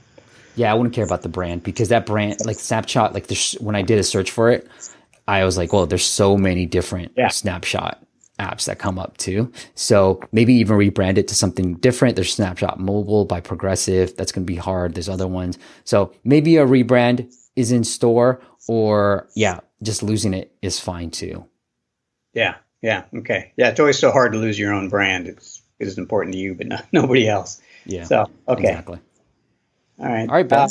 Yeah, 0.54 0.70
I 0.70 0.74
wouldn't 0.74 0.94
care 0.94 1.04
about 1.04 1.22
the 1.22 1.28
brand 1.28 1.62
because 1.62 1.88
that 1.88 2.06
brand, 2.06 2.44
like 2.44 2.58
Snapshot, 2.58 3.14
like 3.14 3.26
when 3.58 3.74
I 3.74 3.82
did 3.82 3.98
a 3.98 4.04
search 4.04 4.30
for 4.30 4.50
it, 4.50 4.68
I 5.26 5.44
was 5.44 5.56
like, 5.56 5.72
well, 5.72 5.86
there's 5.86 6.04
so 6.04 6.36
many 6.36 6.66
different 6.66 7.12
yeah. 7.16 7.28
Snapshot 7.28 8.04
apps 8.38 8.66
that 8.66 8.78
come 8.78 8.98
up 8.98 9.16
too. 9.16 9.50
So 9.74 10.20
maybe 10.30 10.54
even 10.54 10.76
rebrand 10.76 11.16
it 11.16 11.28
to 11.28 11.34
something 11.34 11.74
different. 11.76 12.16
There's 12.16 12.32
Snapshot 12.32 12.80
Mobile 12.80 13.24
by 13.24 13.40
Progressive. 13.40 14.16
That's 14.16 14.32
going 14.32 14.44
to 14.46 14.52
be 14.52 14.56
hard. 14.56 14.94
There's 14.94 15.08
other 15.08 15.28
ones. 15.28 15.58
So 15.84 16.12
maybe 16.24 16.56
a 16.56 16.66
rebrand 16.66 17.32
is 17.56 17.72
in 17.72 17.84
store 17.84 18.40
or 18.68 19.28
yeah, 19.34 19.60
just 19.82 20.02
losing 20.02 20.34
it 20.34 20.52
is 20.62 20.78
fine 20.78 21.10
too. 21.10 21.46
Yeah. 22.34 22.56
Yeah. 22.80 23.04
Okay. 23.14 23.52
Yeah. 23.56 23.68
It's 23.68 23.80
always 23.80 23.98
so 23.98 24.10
hard 24.10 24.32
to 24.32 24.38
lose 24.38 24.58
your 24.58 24.72
own 24.72 24.88
brand. 24.88 25.26
It's 25.28 25.62
it 25.78 25.88
is 25.88 25.98
important 25.98 26.34
to 26.34 26.38
you, 26.38 26.54
but 26.54 26.66
no, 26.66 26.78
nobody 26.92 27.28
else. 27.28 27.60
Yeah. 27.84 28.04
So 28.04 28.26
okay. 28.48 28.68
Exactly. 28.68 28.98
All 29.98 30.06
right. 30.06 30.28
All 30.28 30.34
right, 30.34 30.48
Ben. 30.48 30.58
Uh, 30.60 30.68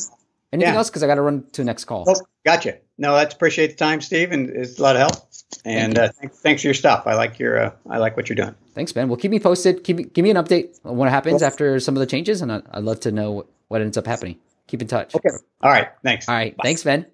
Anything 0.54 0.74
Yeah. 0.74 0.78
else? 0.80 0.90
Because 0.90 1.04
I 1.04 1.08
got 1.08 1.16
to 1.16 1.22
run 1.22 1.46
to 1.54 1.62
the 1.62 1.66
next 1.66 1.86
call. 1.86 2.04
Oh, 2.08 2.16
gotcha. 2.46 2.78
No, 2.98 3.16
that's 3.16 3.34
appreciate 3.34 3.68
the 3.68 3.76
time, 3.78 4.02
Steve, 4.02 4.34
and 4.34 4.50
it's 4.50 4.78
a 4.80 4.84
lot 4.84 4.96
of 4.98 5.02
help. 5.02 5.30
And 5.64 5.96
you. 5.96 6.04
uh, 6.04 6.10
thanks, 6.20 6.40
thanks 6.40 6.62
for 6.62 6.68
your 6.68 6.74
stuff. 6.74 7.08
I 7.08 7.14
like 7.14 7.40
your 7.40 7.58
uh, 7.58 7.72
I 7.90 7.98
like 8.00 8.18
what 8.18 8.28
you're 8.28 8.36
doing. 8.36 8.54
Thanks, 8.76 8.92
Ben. 8.92 9.08
Well, 9.08 9.16
keep 9.18 9.32
me 9.32 9.40
posted. 9.40 9.84
Keep 9.86 9.96
me, 9.98 10.04
give 10.04 10.24
me 10.24 10.30
an 10.30 10.36
update 10.38 10.78
on 10.84 10.98
what 10.98 11.10
happens 11.10 11.42
after 11.42 11.80
some 11.80 11.96
of 11.96 12.00
the 12.02 12.06
changes, 12.06 12.42
and 12.42 12.52
I, 12.52 12.62
I'd 12.72 12.84
love 12.84 13.00
to 13.02 13.12
know 13.14 13.32
what, 13.32 13.48
what 13.70 13.82
ends 13.82 13.98
up 13.98 14.06
happening. 14.06 14.38
Keep 14.68 14.82
in 14.82 14.88
touch. 14.90 15.16
Okay. 15.16 15.30
All 15.62 15.72
right. 15.72 15.90
Thanks. 16.04 16.28
All 16.28 16.36
right. 16.36 16.56
Bye. 16.58 16.64
Thanks, 16.64 16.84
Ben. 16.84 17.06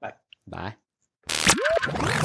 Bye. 0.00 0.12
Bye. 0.46 0.74